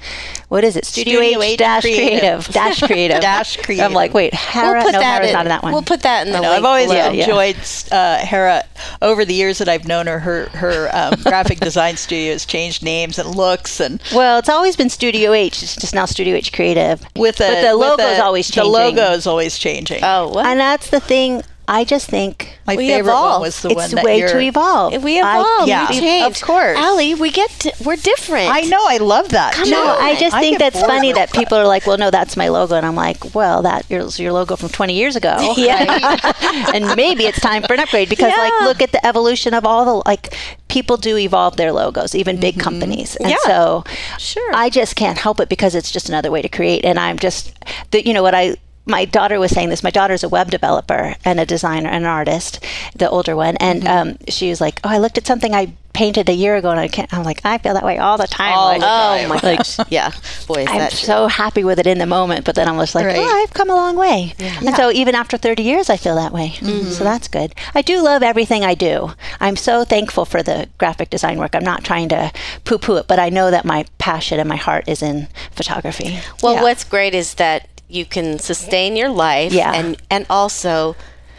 [0.53, 0.85] what is it?
[0.85, 2.09] Studio, Studio H H dash Creative.
[2.19, 2.47] creative.
[2.53, 3.21] dash creative.
[3.21, 3.85] Dash creative.
[3.85, 4.83] I'm like, wait, Hara?
[4.91, 5.33] no, Hara's in.
[5.33, 5.73] not in that one.
[5.73, 7.09] We'll put that in the link I've always below.
[7.09, 7.55] Enjoyed
[7.91, 8.63] uh, Hara
[9.01, 10.19] over the years that I've known her.
[10.19, 14.75] Her her um, graphic design studio has changed names and looks, and well, it's always
[14.75, 15.63] been Studio H.
[15.63, 17.03] It's just now Studio H Creative.
[17.15, 18.71] with a, but the with logo's a- always changing.
[18.71, 20.01] The logo's always changing.
[20.03, 20.45] Oh, what?
[20.45, 21.41] And that's the thing.
[21.73, 23.31] I just think My we favorite evolve.
[23.31, 24.93] one was the one it's that way you're, to evolve.
[24.93, 25.67] If we I- evolve.
[25.67, 26.77] yeah, we of course.
[26.77, 28.51] Allie, we get to, we're different.
[28.51, 28.77] I know.
[28.87, 29.53] I love that.
[29.53, 29.75] Come too.
[29.75, 29.97] on.
[29.99, 32.37] I just I think get that's funny with that people are like, "Well, no, that's
[32.37, 36.19] my logo," and I'm like, "Well, that is your logo from 20 years ago." Yeah,
[36.75, 39.85] and maybe it's time for an upgrade because, like, look at the evolution of all
[39.85, 40.35] the like
[40.67, 42.63] people do evolve their logos, even big mm-hmm.
[42.69, 43.37] companies, and Yeah.
[43.45, 43.83] so
[44.19, 44.51] Sure.
[44.53, 47.53] I just can't help it because it's just another way to create, and I'm just
[47.91, 48.57] the you know what I.
[48.85, 49.81] My daughter was saying this.
[49.83, 52.59] My daughter's a web developer and a designer and an artist,
[52.95, 56.27] the older one, and um, she was like, "Oh, I looked at something I painted
[56.27, 58.51] a year ago, and I can't." I'm like, "I feel that way all the time."
[58.53, 59.79] All Like, the Oh my Like, gosh.
[59.89, 60.11] yeah.
[60.47, 60.97] Boy, is I'm that true.
[60.99, 63.15] so happy with it in the moment, but then I'm just like, Right.
[63.17, 64.33] oh, I've come a long way.
[64.39, 66.49] And so even after 30 years, I feel that way.
[66.57, 66.89] Mm-hmm.
[66.89, 67.55] So that's good.
[67.73, 69.13] I do love everything I do.
[69.39, 71.55] I'm so thankful for the graphic design work.
[71.55, 72.33] I'm not trying to
[72.65, 76.19] poo poo it, but I know that my passion and my heart is in photography.
[76.41, 76.63] Well, Yeah.
[76.63, 79.73] what's great is that you can sustain your life Yeah.
[79.73, 80.95] and and also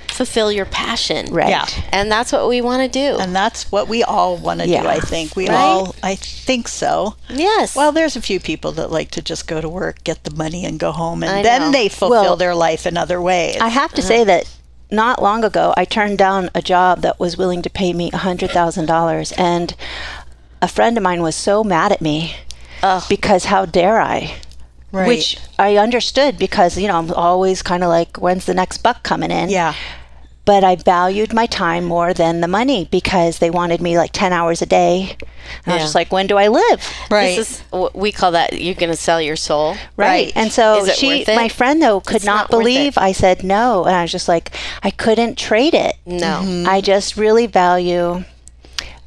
[0.09, 1.27] fulfill your passion.
[1.33, 1.49] Right.
[1.49, 1.67] Yeah.
[1.91, 3.19] And that's what we want to do.
[3.19, 4.77] and that's what we all want to do.
[4.77, 5.57] I think we Right?
[5.57, 5.97] all.
[6.05, 7.17] I think so.
[7.29, 7.75] yes.
[7.75, 10.65] Well, there's a few people that like to just go to work, get the money,
[10.65, 11.73] and go home, and I then know.
[11.73, 13.57] they fulfill Well, their life in other ways.
[13.61, 14.09] I have to uh-huh.
[14.09, 14.49] say that
[14.91, 19.33] not long ago, I turned down a job that was willing to pay me $100,000.
[19.37, 19.75] And
[20.63, 22.37] a friend of mine was so mad at me
[22.85, 23.03] Ugh.
[23.09, 24.37] because how dare I?
[24.95, 25.09] Right.
[25.09, 29.03] which I understood because you know I'm always kind of like, when's the next buck
[29.03, 29.49] coming in?
[29.51, 29.75] Yeah.
[30.45, 34.33] But I valued my time more than the money because they wanted me like ten
[34.33, 35.17] hours a day.
[35.65, 36.87] And I was just like, when do I live?
[37.11, 37.37] Right.
[37.37, 38.61] This is we call that.
[38.61, 39.77] You're going to sell your soul.
[39.97, 40.33] Right.
[40.37, 41.37] And so Is she, worth it?
[41.37, 42.97] my friend though, could It's not, not believe.
[42.99, 43.85] I said no.
[43.85, 45.97] And I was just like, I couldn't trade it.
[46.07, 46.41] No.
[46.43, 46.69] Mm-hmm.
[46.69, 48.25] I just really value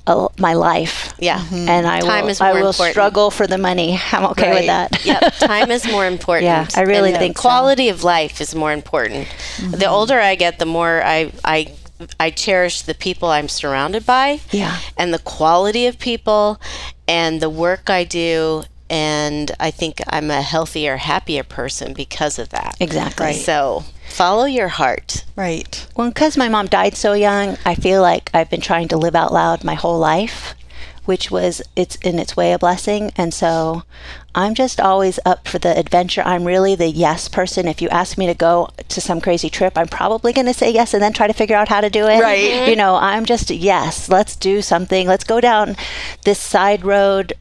[0.07, 1.13] uh, my life.
[1.19, 1.43] Yeah.
[1.51, 2.93] And I Time will, is I will important.
[2.93, 3.99] struggle for the money.
[4.11, 5.05] I'm okay with that.
[5.05, 5.33] yep.
[5.39, 6.45] Time is more important.
[6.45, 7.41] Yeah, I really And the think so.
[7.41, 9.27] quality of life is more important.
[9.69, 11.73] The older I get, the more I I
[12.19, 14.39] I cherish the people I'm surrounded by.
[14.51, 14.77] Yeah.
[14.97, 16.59] And the quality of people
[17.07, 22.49] and the work I do and I think I'm a healthier, happier person because of
[22.49, 22.77] that.
[22.79, 23.33] Exactly.
[23.33, 25.25] So, follow your heart.
[25.35, 25.87] Right.
[25.95, 29.15] Well, because my mom died so young, I feel like I've been trying to live
[29.15, 30.55] out loud my whole life,
[31.05, 33.11] which was it's in its way a blessing.
[33.15, 33.83] And so
[34.33, 36.21] I'm just always up for the adventure.
[36.23, 37.67] I'm really the yes person.
[37.67, 40.71] If you ask me to go to some crazy trip, I'm probably going to say
[40.71, 42.21] yes and then try to figure out how to do it.
[42.21, 42.67] Right.
[42.69, 45.07] You know, I'm just yes, let's do something.
[45.07, 45.75] Let's go down
[46.23, 47.33] this side road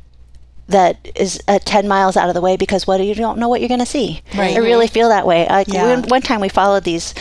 [0.69, 3.61] that is uh, 10 miles out of the way because what you don't know what
[3.61, 4.23] you're going to see.
[4.37, 4.57] Right.
[4.57, 5.47] I really feel that way.
[5.49, 5.89] Like Yeah.
[5.89, 7.14] one, one time we followed these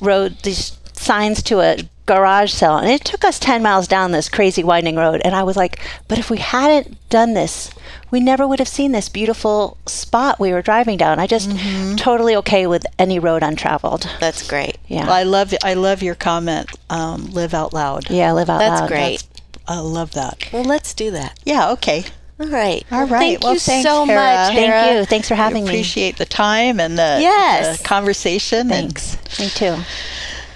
[0.00, 4.28] road these signs to a garage sale and it took us 10 miles down this
[4.28, 7.70] crazy winding road and I was like, but if we hadn't done this,
[8.10, 11.18] we never would have seen this beautiful spot we were driving down.
[11.18, 11.50] I just
[11.98, 14.08] totally okay with any road untraveled.
[14.20, 14.78] That's great.
[14.86, 15.06] Yeah.
[15.06, 16.70] Well, I love I love your comment.
[16.90, 18.08] Um, live out loud.
[18.10, 19.24] yeah, live out loud That's great.
[19.66, 20.48] I love that.
[20.52, 21.40] Well, let's do that.
[21.44, 21.70] Yeah.
[21.72, 22.04] Okay.
[22.40, 22.84] All right.
[22.90, 23.18] All right.
[23.20, 24.48] Thank Well, you thanks, so Hara.
[24.48, 24.54] much.
[24.56, 25.04] Thank you.
[25.04, 25.70] Thanks for having me.
[25.70, 27.78] Appreciate the time and the, Yes.
[27.78, 28.72] the conversation.
[28.72, 29.16] and- Thanks.
[29.38, 29.76] Me too.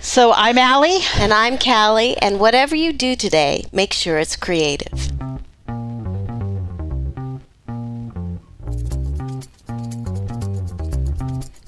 [0.00, 0.98] so I'm Allie.
[1.18, 5.08] And I'm Callie, and whatever you do today, make sure it's creative.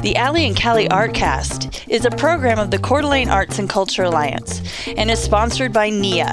[0.02, 4.04] The Allie and Callie Artcast is a program of the Coeur d'Alene Arts and Culture
[4.04, 4.62] Alliance
[4.96, 6.32] and is sponsored by NIA,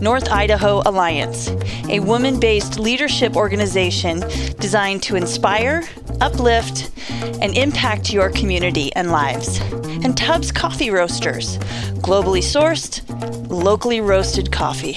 [0.00, 1.50] North Idaho Alliance,
[1.88, 4.20] a woman based leadership organization
[4.58, 5.84] designed to inspire,
[6.20, 6.90] uplift,
[7.40, 9.60] and impact your community and lives.
[10.02, 11.58] And Tubbs Coffee Roasters,
[11.98, 13.02] globally sourced,
[13.50, 14.96] locally roasted coffee.